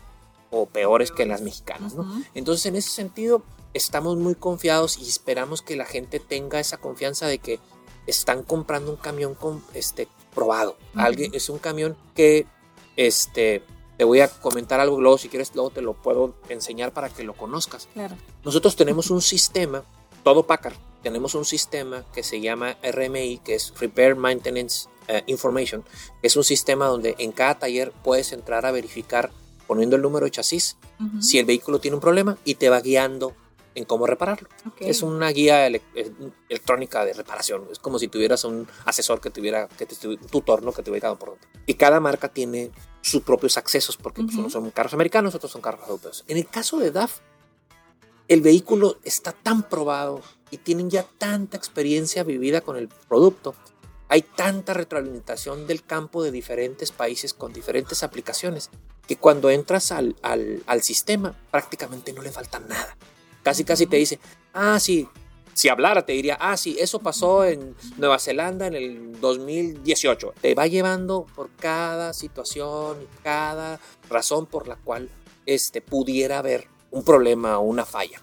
o 0.51 0.67
peores 0.67 1.12
que 1.12 1.25
las 1.25 1.41
mexicanas. 1.41 1.95
¿no? 1.95 2.23
Entonces, 2.34 2.65
en 2.67 2.75
ese 2.75 2.89
sentido, 2.89 3.43
estamos 3.73 4.17
muy 4.17 4.36
confiados 4.36 4.97
y 4.97 5.08
esperamos 5.08 5.62
que 5.62 5.75
la 5.75 5.86
gente 5.86 6.19
tenga 6.19 6.60
esa 6.60 6.77
confianza 6.77 7.27
de 7.27 7.39
que 7.39 7.60
están 8.06 8.43
comprando 8.43 8.91
un 8.91 8.97
camión 8.97 9.34
con, 9.34 9.63
este, 9.73 10.08
probado. 10.34 10.77
Alguien, 10.95 11.34
es 11.34 11.49
un 11.49 11.58
camión 11.58 11.95
que 12.15 12.45
este, 12.95 13.63
te 13.97 14.03
voy 14.03 14.21
a 14.21 14.27
comentar 14.27 14.79
algo 14.79 14.99
luego, 14.99 15.17
si 15.17 15.29
quieres, 15.29 15.51
luego 15.53 15.69
te 15.69 15.82
lo 15.82 15.93
puedo 15.93 16.36
enseñar 16.49 16.93
para 16.93 17.10
que 17.10 17.23
lo 17.23 17.34
conozcas. 17.34 17.88
Claro. 17.93 18.15
Nosotros 18.43 18.75
tenemos 18.75 19.10
un 19.10 19.21
sistema, 19.21 19.84
todo 20.23 20.43
Packard, 20.47 20.75
tenemos 21.01 21.36
un 21.36 21.45
sistema 21.45 22.03
que 22.13 22.23
se 22.23 22.41
llama 22.41 22.77
RMI, 22.82 23.39
que 23.39 23.56
es 23.56 23.73
Repair 23.79 24.15
Maintenance 24.15 24.88
eh, 25.08 25.23
Information, 25.27 25.84
que 26.21 26.27
es 26.27 26.36
un 26.36 26.43
sistema 26.43 26.86
donde 26.88 27.15
en 27.19 27.32
cada 27.32 27.60
taller 27.60 27.91
puedes 28.03 28.32
entrar 28.32 28.65
a 28.65 28.71
verificar 28.71 29.32
poniendo 29.67 29.95
el 29.95 30.01
número 30.01 30.25
de 30.25 30.32
chasis 30.32 30.77
si 31.19 31.38
el 31.38 31.45
vehículo 31.45 31.79
tiene 31.79 31.95
un 31.95 32.01
problema 32.01 32.38
y 32.45 32.56
te 32.56 32.69
va 32.69 32.79
guiando 32.79 33.34
en 33.75 33.86
cómo 33.86 34.07
repararlo. 34.07 34.47
Es 34.79 35.01
una 35.01 35.29
guía 35.29 35.67
electrónica 35.67 37.05
de 37.05 37.13
reparación. 37.13 37.67
Es 37.71 37.79
como 37.79 37.99
si 37.99 38.07
tuvieras 38.07 38.43
un 38.43 38.67
asesor 38.86 39.21
que 39.21 39.29
tuviera, 39.29 39.67
que 39.67 39.86
te, 39.86 40.07
un 40.07 40.17
tutor, 40.17 40.63
¿no? 40.63 40.71
que 40.71 40.83
te 40.83 40.91
hubiera 40.91 41.13
por 41.15 41.29
dónde. 41.29 41.47
Y 41.65 41.75
cada 41.75 41.99
marca 41.99 42.29
tiene 42.29 42.71
sus 43.01 43.23
propios 43.23 43.57
accesos, 43.57 43.97
porque 43.97 44.23
pues, 44.23 44.36
unos 44.36 44.53
son 44.53 44.69
carros 44.71 44.93
americanos, 44.93 45.36
otros 45.36 45.51
son 45.51 45.62
carros 45.62 45.81
europeos. 45.88 46.23
En 46.27 46.38
el 46.38 46.47
caso 46.47 46.79
de 46.79 46.91
DAF, 46.91 47.19
el 48.27 48.41
vehículo 48.41 48.97
está 49.03 49.33
tan 49.33 49.63
probado 49.63 50.21
y 50.49 50.57
tienen 50.57 50.89
ya 50.89 51.03
tanta 51.17 51.57
experiencia 51.57 52.23
vivida 52.23 52.62
con 52.62 52.77
el 52.77 52.88
producto. 52.88 53.55
Hay 54.07 54.21
tanta 54.21 54.73
retroalimentación 54.73 55.67
del 55.67 55.83
campo 55.83 56.23
de 56.23 56.31
diferentes 56.31 56.91
países 56.91 57.33
con 57.33 57.51
diferentes 57.51 58.03
aplicaciones 58.03 58.69
que 59.07 59.17
cuando 59.17 59.49
entras 59.49 59.91
al, 59.91 60.15
al, 60.21 60.63
al 60.65 60.81
sistema 60.83 61.36
prácticamente 61.51 62.13
no 62.13 62.21
le 62.21 62.31
falta 62.31 62.59
nada. 62.59 62.95
Casi, 63.43 63.63
casi 63.63 63.86
te 63.86 63.97
dice, 63.97 64.19
ah, 64.53 64.79
sí, 64.79 65.08
si 65.53 65.69
hablara 65.69 66.06
te 66.06 66.13
diría, 66.13 66.38
ah, 66.39 66.58
sí, 66.58 66.75
eso 66.79 66.99
pasó 66.99 67.45
en 67.45 67.75
Nueva 67.97 68.19
Zelanda 68.19 68.67
en 68.67 68.75
el 68.75 69.19
2018. 69.19 70.34
Te 70.41 70.56
va 70.56 70.67
llevando 70.67 71.27
por 71.36 71.49
cada 71.51 72.13
situación, 72.13 72.97
cada 73.23 73.79
razón 74.10 74.45
por 74.45 74.67
la 74.67 74.75
cual 74.75 75.10
este, 75.45 75.82
pudiera 75.82 76.39
haber 76.39 76.67
un 76.91 77.03
problema 77.03 77.60
o 77.60 77.63
una 77.63 77.86
falla, 77.86 78.21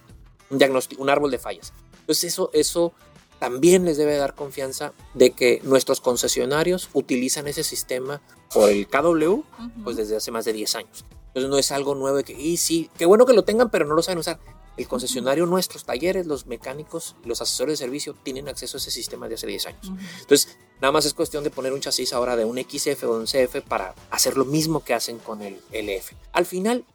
un 0.50 0.58
diagnóstico, 0.58 1.02
un 1.02 1.10
árbol 1.10 1.30
de 1.30 1.38
fallas. 1.38 1.72
Entonces 2.00 2.32
eso, 2.32 2.50
eso 2.52 2.92
también 3.38 3.84
les 3.84 3.96
debe 3.96 4.16
dar 4.16 4.34
confianza 4.34 4.92
de 5.14 5.30
que 5.30 5.60
nuestros 5.64 6.00
concesionarios 6.00 6.90
utilizan 6.92 7.46
ese 7.46 7.64
sistema 7.64 8.20
por 8.52 8.70
el 8.70 8.88
KW 8.88 9.42
pues 9.84 9.96
desde 9.96 10.16
hace 10.16 10.30
más 10.30 10.44
de 10.44 10.52
10 10.52 10.74
años. 10.76 11.04
Entonces 11.28 11.48
no 11.48 11.58
es 11.58 11.70
algo 11.70 11.94
nuevo 11.94 12.22
que, 12.24 12.32
y 12.32 12.56
sí, 12.56 12.90
qué 12.98 13.06
bueno 13.06 13.24
que 13.24 13.32
lo 13.32 13.44
tengan, 13.44 13.70
pero 13.70 13.86
no 13.86 13.94
lo 13.94 14.02
saben 14.02 14.18
usar. 14.18 14.40
El 14.80 14.88
concesionario, 14.88 15.44
nuestros 15.44 15.84
talleres, 15.84 16.26
los 16.26 16.46
mecánicos, 16.46 17.14
los 17.26 17.42
asesores 17.42 17.78
de 17.78 17.84
servicio 17.84 18.14
tienen 18.14 18.48
acceso 18.48 18.78
a 18.78 18.80
ese 18.80 18.90
sistema 18.90 19.28
de 19.28 19.34
hace 19.34 19.46
10 19.46 19.66
años. 19.66 19.92
Entonces, 20.20 20.56
nada 20.80 20.90
más 20.90 21.04
es 21.04 21.12
cuestión 21.12 21.44
de 21.44 21.50
poner 21.50 21.74
un 21.74 21.80
chasis 21.80 22.14
ahora 22.14 22.34
de 22.34 22.46
un 22.46 22.56
XF 22.56 23.04
o 23.04 23.12
un 23.12 23.26
CF 23.26 23.60
para 23.68 23.94
hacer 24.10 24.38
lo 24.38 24.46
mismo 24.46 24.82
que 24.82 24.94
hacen 24.94 25.18
con 25.18 25.42
el 25.42 25.60
LF. 25.70 26.12
Al 26.32 26.46
final, 26.46 26.86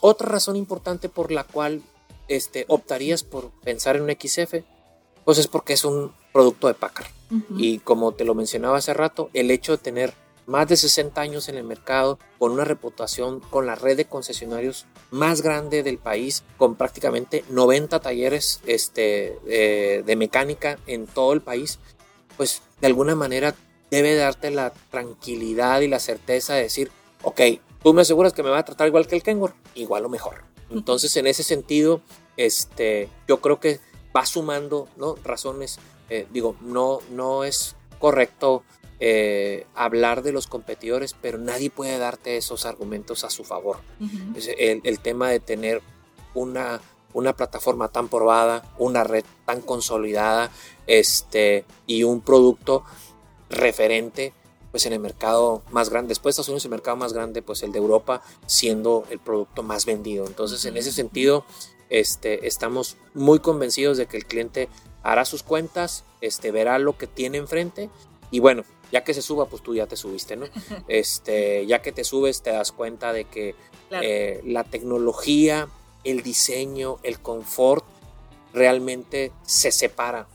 otra 0.00 0.28
razón 0.28 0.54
importante 0.54 1.08
por 1.08 1.32
la 1.32 1.42
cual 1.42 1.82
este, 2.28 2.64
optarías 2.68 3.24
por 3.24 3.50
pensar 3.64 3.96
en 3.96 4.02
un 4.02 4.10
XF, 4.12 4.62
pues 5.24 5.38
es 5.38 5.48
porque 5.48 5.72
es 5.72 5.84
un 5.84 6.12
producto 6.32 6.68
de 6.68 6.74
Packard. 6.74 7.10
Y 7.56 7.80
como 7.80 8.12
te 8.12 8.24
lo 8.24 8.36
mencionaba 8.36 8.78
hace 8.78 8.94
rato, 8.94 9.30
el 9.32 9.50
hecho 9.50 9.72
de 9.72 9.78
tener 9.78 10.14
más 10.46 10.68
de 10.68 10.76
60 10.76 11.20
años 11.20 11.48
en 11.48 11.56
el 11.56 11.64
mercado, 11.64 12.18
con 12.38 12.52
una 12.52 12.64
reputación 12.64 13.40
con 13.40 13.66
la 13.66 13.74
red 13.74 13.96
de 13.96 14.04
concesionarios 14.04 14.86
más 15.10 15.42
grande 15.42 15.82
del 15.82 15.98
país, 15.98 16.44
con 16.56 16.74
prácticamente 16.74 17.44
90 17.48 18.00
talleres 18.00 18.60
este, 18.66 19.38
de 19.44 20.16
mecánica 20.16 20.78
en 20.86 21.06
todo 21.06 21.32
el 21.32 21.40
país, 21.40 21.78
pues 22.36 22.62
de 22.80 22.86
alguna 22.88 23.14
manera 23.14 23.54
debe 23.90 24.14
darte 24.14 24.50
la 24.50 24.72
tranquilidad 24.90 25.82
y 25.82 25.88
la 25.88 26.00
certeza 26.00 26.54
de 26.54 26.62
decir, 26.62 26.90
ok, 27.22 27.40
tú 27.82 27.92
me 27.92 28.02
aseguras 28.02 28.32
que 28.32 28.42
me 28.42 28.50
va 28.50 28.58
a 28.58 28.64
tratar 28.64 28.88
igual 28.88 29.06
que 29.06 29.16
el 29.16 29.22
Kenworth, 29.22 29.54
igual 29.74 30.04
o 30.04 30.08
mejor. 30.08 30.44
Entonces, 30.70 31.14
en 31.16 31.26
ese 31.26 31.42
sentido, 31.42 32.00
este, 32.36 33.10
yo 33.28 33.40
creo 33.40 33.60
que 33.60 33.80
va 34.16 34.24
sumando 34.24 34.88
¿no? 34.96 35.16
razones. 35.22 35.78
Eh, 36.08 36.26
digo, 36.30 36.56
no, 36.60 37.00
no 37.10 37.44
es 37.44 37.76
correcto 37.98 38.64
eh, 39.04 39.66
hablar 39.74 40.22
de 40.22 40.30
los 40.30 40.46
competidores, 40.46 41.16
pero 41.20 41.36
nadie 41.36 41.70
puede 41.70 41.98
darte 41.98 42.36
esos 42.36 42.66
argumentos 42.66 43.24
a 43.24 43.30
su 43.30 43.42
favor. 43.42 43.78
el, 44.56 45.00
tema 45.00 45.28
de 45.28 45.40
tener 45.40 45.82
una, 46.34 46.80
una 47.12 47.34
plataforma 47.34 47.88
tan 47.88 48.06
probada, 48.08 48.62
una 48.78 49.02
red 49.02 49.24
tan 49.44 49.60
consolidada 49.60 50.52
este, 50.86 51.64
y 51.84 52.04
un 52.04 52.20
producto 52.20 52.84
referente 53.50 54.34
pues 54.70 54.86
en 54.86 54.92
el 54.92 55.00
mercado 55.00 55.62
más 55.72 55.90
grande, 55.90 56.10
después 56.10 56.36
de 56.36 56.42
Estados 56.42 56.50
Unidos 56.50 56.64
el 56.66 56.70
mercado 56.70 56.96
más 56.96 57.12
grande, 57.12 57.42
pues 57.42 57.64
el 57.64 57.72
de 57.72 57.80
Europa 57.80 58.22
siendo 58.46 59.04
el 59.10 59.18
producto 59.18 59.64
más 59.64 59.84
vendido. 59.84 60.28
Entonces 60.28 60.64
en 60.64 60.76
ese 60.76 60.92
sentido 60.92 61.44
este, 61.90 62.46
estamos 62.46 62.96
muy 63.14 63.40
convencidos 63.40 63.96
de 63.96 64.06
que 64.06 64.16
el 64.16 64.26
cliente 64.26 64.68
hará 65.02 65.24
sus 65.24 65.42
cuentas, 65.42 66.04
este, 66.20 66.52
verá 66.52 66.78
lo 66.78 66.96
que 66.96 67.08
tiene 67.08 67.38
enfrente 67.38 67.90
y 68.30 68.38
bueno, 68.38 68.62
ya 68.92 69.02
que 69.02 69.14
se 69.14 69.22
suba, 69.22 69.46
pues 69.46 69.62
tú 69.62 69.74
ya 69.74 69.86
te 69.86 69.96
subiste, 69.96 70.36
¿no? 70.36 70.46
Este, 70.86 71.66
ya 71.66 71.82
que 71.82 71.90
te 71.90 72.04
subes, 72.04 72.42
te 72.42 72.50
das 72.50 72.70
cuenta 72.70 73.12
de 73.12 73.24
que 73.24 73.54
eh, 73.90 74.40
la 74.44 74.64
tecnología, 74.64 75.68
el 76.04 76.22
diseño, 76.22 76.98
el 77.02 77.18
confort 77.18 77.84
realmente 78.52 79.32
se 79.44 79.72
separa. 79.72 80.28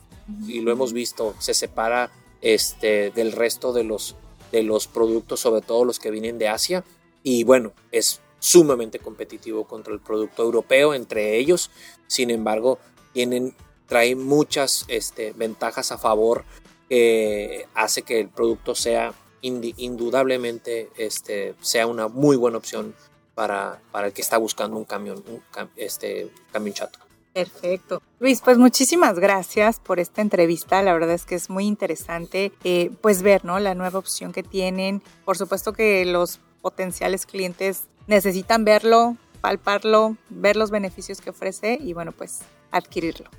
Y 0.45 0.59
lo 0.59 0.73
hemos 0.73 0.91
visto, 0.91 1.35
se 1.39 1.53
separa 1.53 2.11
este, 2.41 3.11
del 3.11 3.31
resto 3.31 3.71
de 3.71 3.85
los, 3.85 4.17
de 4.51 4.61
los 4.61 4.87
productos, 4.87 5.39
sobre 5.39 5.61
todo 5.61 5.85
los 5.85 5.99
que 5.99 6.11
vienen 6.11 6.37
de 6.37 6.49
Asia. 6.49 6.83
Y 7.23 7.45
bueno, 7.45 7.71
es 7.93 8.19
sumamente 8.39 8.99
competitivo 8.99 9.65
contra 9.65 9.93
el 9.93 10.01
producto 10.01 10.43
europeo 10.43 10.93
entre 10.93 11.37
ellos. 11.37 11.71
Sin 12.07 12.29
embargo, 12.29 12.77
tienen, 13.13 13.55
trae 13.87 14.15
muchas 14.15 14.83
este, 14.89 15.31
ventajas 15.31 15.93
a 15.93 15.97
favor 15.97 16.43
que 16.89 17.67
hace 17.73 18.01
que 18.01 18.19
el 18.19 18.29
producto 18.29 18.75
sea 18.75 19.13
indudablemente 19.41 20.89
este, 20.97 21.55
sea 21.61 21.87
una 21.87 22.07
muy 22.07 22.35
buena 22.35 22.57
opción 22.57 22.95
para, 23.35 23.79
para 23.91 24.07
el 24.07 24.13
que 24.13 24.21
está 24.21 24.37
buscando 24.37 24.77
un 24.77 24.85
camión, 24.85 25.23
un 25.27 25.41
este, 25.75 26.31
camión 26.51 26.73
chato. 26.73 26.99
Perfecto. 27.33 28.01
Luis, 28.19 28.41
pues 28.41 28.57
muchísimas 28.57 29.19
gracias 29.19 29.79
por 29.79 29.99
esta 29.99 30.23
entrevista. 30.23 30.81
La 30.81 30.91
verdad 30.93 31.11
es 31.11 31.23
que 31.23 31.35
es 31.35 31.51
muy 31.51 31.67
interesante 31.67 32.51
eh, 32.63 32.89
pues 32.99 33.21
ver 33.21 33.45
¿no? 33.45 33.59
la 33.59 33.75
nueva 33.75 33.99
opción 33.99 34.31
que 34.31 34.41
tienen. 34.41 35.03
Por 35.23 35.37
supuesto 35.37 35.71
que 35.71 36.03
los 36.05 36.39
potenciales 36.63 37.27
clientes 37.27 37.83
necesitan 38.07 38.65
verlo, 38.65 39.17
palparlo, 39.39 40.17
ver 40.29 40.55
los 40.55 40.71
beneficios 40.71 41.21
que 41.21 41.29
ofrece 41.29 41.77
y 41.79 41.93
bueno, 41.93 42.11
pues 42.11 42.39
adquirirlo. 42.71 43.29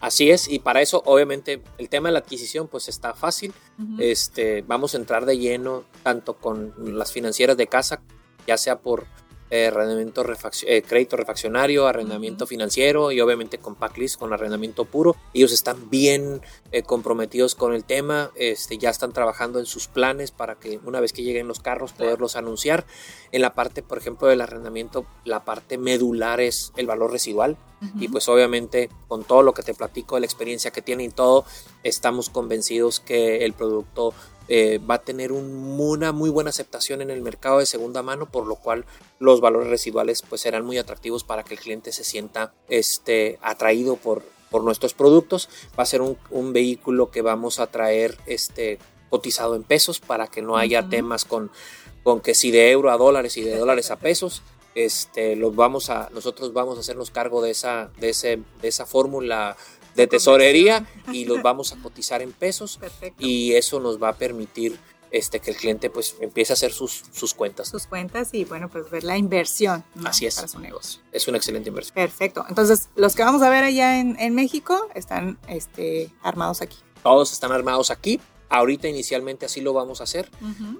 Así 0.00 0.30
es, 0.30 0.48
y 0.48 0.58
para 0.58 0.80
eso 0.80 1.02
obviamente 1.06 1.62
el 1.78 1.88
tema 1.88 2.08
de 2.08 2.14
la 2.14 2.18
adquisición 2.20 2.68
pues 2.68 2.88
está 2.88 3.14
fácil. 3.14 3.52
este, 3.98 4.62
vamos 4.62 4.94
a 4.94 4.98
entrar 4.98 5.26
de 5.26 5.38
lleno 5.38 5.84
tanto 6.02 6.36
con 6.36 6.74
las 6.98 7.12
financieras 7.12 7.56
de 7.56 7.66
casa, 7.66 8.00
ya 8.46 8.56
sea 8.56 8.78
por 8.78 9.06
eh, 9.50 9.66
arrendamiento 9.66 10.24
eh, 10.66 10.82
crédito 10.82 11.16
refaccionario, 11.16 11.86
arrendamiento 11.86 12.46
financiero 12.46 13.12
y 13.12 13.20
obviamente 13.20 13.58
con 13.58 13.76
Packlist, 13.76 14.18
con 14.18 14.32
arrendamiento 14.32 14.84
puro. 14.84 15.14
Ellos 15.34 15.52
están 15.52 15.88
bien 15.88 16.40
eh, 16.72 16.82
comprometidos 16.82 17.54
con 17.54 17.72
el 17.72 17.84
tema, 17.84 18.32
este, 18.34 18.76
ya 18.78 18.90
están 18.90 19.12
trabajando 19.12 19.60
en 19.60 19.66
sus 19.66 19.86
planes 19.86 20.32
para 20.32 20.56
que 20.56 20.80
una 20.84 21.00
vez 21.00 21.12
que 21.12 21.22
lleguen 21.22 21.46
los 21.46 21.60
carros 21.60 21.92
poderlos 21.92 22.34
anunciar. 22.34 22.86
En 23.30 23.42
la 23.42 23.54
parte, 23.54 23.82
por 23.82 23.98
ejemplo, 23.98 24.26
del 24.28 24.40
arrendamiento, 24.40 25.06
la 25.24 25.44
parte 25.44 25.78
medular 25.78 26.40
es 26.40 26.72
el 26.76 26.86
valor 26.86 27.12
residual. 27.12 27.56
Y 28.00 28.08
pues 28.08 28.26
obviamente 28.28 28.88
con 29.06 29.22
todo 29.22 29.42
lo 29.42 29.52
que 29.52 29.62
te 29.62 29.74
platico 29.74 30.14
de 30.14 30.20
la 30.20 30.26
experiencia 30.26 30.70
que 30.70 30.80
tienen 30.80 31.08
y 31.08 31.10
todo, 31.10 31.44
estamos 31.82 32.30
convencidos 32.30 33.00
que 33.00 33.44
el 33.44 33.52
producto 33.52 34.14
eh, 34.48 34.78
va 34.78 34.96
a 34.96 35.02
tener 35.02 35.32
una 35.32 36.12
muy 36.12 36.30
buena 36.30 36.50
aceptación 36.50 37.02
en 37.02 37.10
el 37.10 37.20
mercado 37.20 37.58
de 37.58 37.66
segunda 37.66 38.02
mano, 38.02 38.26
por 38.26 38.46
lo 38.46 38.56
cual 38.56 38.84
los 39.18 39.40
valores 39.40 39.68
residuales 39.68 40.22
pues 40.22 40.40
serán 40.40 40.64
muy 40.64 40.78
atractivos 40.78 41.24
para 41.24 41.42
que 41.42 41.54
el 41.54 41.60
cliente 41.60 41.92
se 41.92 42.04
sienta 42.04 42.52
este, 42.68 43.38
atraído 43.42 43.96
por, 43.96 44.22
por 44.50 44.62
nuestros 44.62 44.94
productos. 44.94 45.48
Va 45.78 45.82
a 45.82 45.86
ser 45.86 46.00
un, 46.00 46.52
vehículo 46.52 47.10
que 47.10 47.22
vamos 47.22 47.58
a 47.58 47.66
traer 47.66 48.16
este, 48.26 48.78
cotizado 49.10 49.56
en 49.56 49.64
pesos 49.64 49.98
para 50.00 50.28
que 50.28 50.42
no 50.42 50.56
haya 50.56 50.88
temas 50.88 51.24
con, 51.24 51.50
con 52.04 52.20
que 52.20 52.34
si 52.34 52.50
de 52.50 52.70
euro 52.70 52.90
a 52.90 52.96
dólares 52.96 53.36
y 53.36 53.42
de 53.42 53.56
dólares 53.56 53.90
a 53.90 53.96
pesos. 53.96 54.42
este, 54.76 55.36
los 55.36 55.56
vamos 55.56 55.90
a, 55.90 56.10
nosotros 56.12 56.52
vamos 56.52 56.76
a 56.76 56.80
hacernos 56.80 57.10
cargo 57.10 57.42
de 57.42 57.50
esa, 57.50 57.90
de 57.98 58.10
ese, 58.10 58.40
de 58.60 58.68
esa 58.68 58.86
fórmula 58.86 59.56
de 59.96 60.06
tesorería 60.06 60.86
y 61.12 61.24
los 61.24 61.42
vamos 61.42 61.72
a 61.72 61.76
cotizar 61.76 62.22
en 62.22 62.32
pesos 62.32 62.78
Perfecto. 62.78 63.24
y 63.24 63.54
eso 63.54 63.80
nos 63.80 64.00
va 64.00 64.10
a 64.10 64.16
permitir 64.16 64.78
este, 65.10 65.40
que 65.40 65.50
el 65.52 65.56
cliente 65.56 65.88
pues 65.88 66.16
empiece 66.20 66.52
a 66.52 66.54
hacer 66.54 66.72
sus, 66.72 67.04
sus 67.12 67.32
cuentas. 67.32 67.68
sus 67.68 67.86
cuentas 67.86 68.34
y 68.34 68.44
bueno, 68.44 68.68
pues 68.68 68.90
ver 68.90 69.04
la 69.04 69.16
inversión 69.16 69.84
¿no? 69.94 70.08
Así 70.08 70.26
es. 70.26 70.34
para 70.34 70.48
su 70.48 70.58
negocio. 70.58 71.00
Es 71.12 71.26
una 71.28 71.38
excelente 71.38 71.68
inversión. 71.68 71.94
Perfecto. 71.94 72.44
Entonces, 72.48 72.88
los 72.96 73.14
que 73.14 73.22
vamos 73.22 73.42
a 73.42 73.48
ver 73.48 73.64
allá 73.64 73.98
en, 74.00 74.18
en 74.20 74.34
México 74.34 74.88
están 74.94 75.38
este, 75.48 76.12
armados 76.22 76.60
aquí. 76.60 76.76
Todos 77.02 77.32
están 77.32 77.52
armados 77.52 77.90
aquí. 77.90 78.20
Ahorita 78.48 78.88
inicialmente 78.88 79.46
así 79.46 79.60
lo 79.60 79.72
vamos 79.72 80.00
a 80.00 80.04
hacer. 80.04 80.30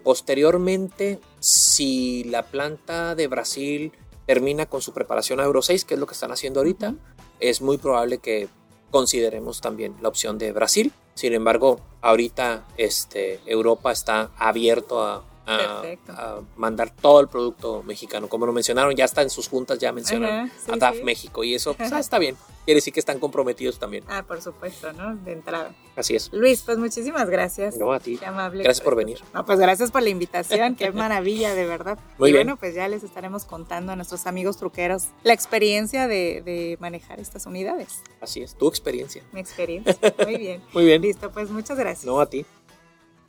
Posteriormente, 0.04 1.20
si 1.40 2.24
la 2.24 2.44
planta 2.44 3.14
de 3.14 3.26
Brasil 3.26 3.92
termina 4.26 4.66
con 4.66 4.82
su 4.82 4.92
preparación 4.92 5.40
a 5.40 5.44
Euro 5.44 5.62
6, 5.62 5.84
que 5.84 5.94
es 5.94 6.00
lo 6.00 6.06
que 6.06 6.14
están 6.14 6.30
haciendo 6.30 6.60
ahorita, 6.60 6.94
es 7.40 7.62
muy 7.62 7.78
probable 7.78 8.18
que 8.18 8.48
consideremos 8.96 9.60
también 9.60 9.94
la 10.00 10.08
opción 10.08 10.38
de 10.38 10.52
Brasil. 10.52 10.90
Sin 11.12 11.34
embargo, 11.34 11.80
ahorita 12.00 12.66
este, 12.78 13.40
Europa 13.44 13.92
está 13.92 14.30
abierto 14.38 15.02
a, 15.02 15.22
a- 15.46 16.40
mandar 16.56 16.90
todo 16.90 17.20
el 17.20 17.28
producto 17.28 17.82
mexicano. 17.82 18.28
Como 18.28 18.46
lo 18.46 18.52
mencionaron, 18.52 18.94
ya 18.94 19.04
está 19.04 19.22
en 19.22 19.30
sus 19.30 19.48
juntas, 19.48 19.78
ya 19.78 19.92
mencionan 19.92 20.46
Ajá, 20.46 20.54
sí, 20.64 20.70
a 20.72 20.76
DAF 20.76 20.96
sí. 20.96 21.04
México 21.04 21.44
y 21.44 21.54
eso 21.54 21.74
pues, 21.74 21.92
ah, 21.92 21.98
está 22.00 22.18
bien. 22.18 22.36
Quiere 22.64 22.78
decir 22.78 22.92
que 22.92 22.98
están 22.98 23.20
comprometidos 23.20 23.78
también. 23.78 24.02
Ah, 24.08 24.24
por 24.26 24.42
supuesto, 24.42 24.92
¿no? 24.92 25.14
De 25.14 25.32
entrada. 25.32 25.72
Así 25.94 26.16
es. 26.16 26.32
Luis, 26.32 26.62
pues 26.62 26.78
muchísimas 26.78 27.30
gracias. 27.30 27.76
No, 27.76 27.92
a 27.92 28.00
ti. 28.00 28.18
Qué 28.18 28.26
amable. 28.26 28.64
Gracias 28.64 28.82
por 28.84 28.96
venir. 28.96 29.20
No, 29.32 29.46
pues 29.46 29.60
gracias 29.60 29.92
por 29.92 30.02
la 30.02 30.08
invitación, 30.08 30.74
qué 30.74 30.90
maravilla, 30.92 31.54
de 31.54 31.64
verdad. 31.64 31.96
Muy 32.18 32.30
y 32.30 32.32
bien. 32.32 32.44
bueno, 32.48 32.58
pues 32.58 32.74
ya 32.74 32.88
les 32.88 33.04
estaremos 33.04 33.44
contando 33.44 33.92
a 33.92 33.96
nuestros 33.96 34.26
amigos 34.26 34.56
truqueros 34.56 35.04
la 35.22 35.32
experiencia 35.32 36.08
de, 36.08 36.42
de 36.44 36.76
manejar 36.80 37.20
estas 37.20 37.46
unidades. 37.46 38.02
Así 38.20 38.42
es. 38.42 38.56
Tu 38.56 38.66
experiencia. 38.66 39.22
Mi 39.30 39.38
experiencia. 39.40 39.94
Muy 40.24 40.36
bien. 40.36 40.60
Muy 40.74 40.84
bien. 40.86 41.02
Listo, 41.02 41.30
pues 41.30 41.48
muchas 41.50 41.78
gracias. 41.78 42.04
No 42.04 42.18
a 42.20 42.26
ti. 42.26 42.44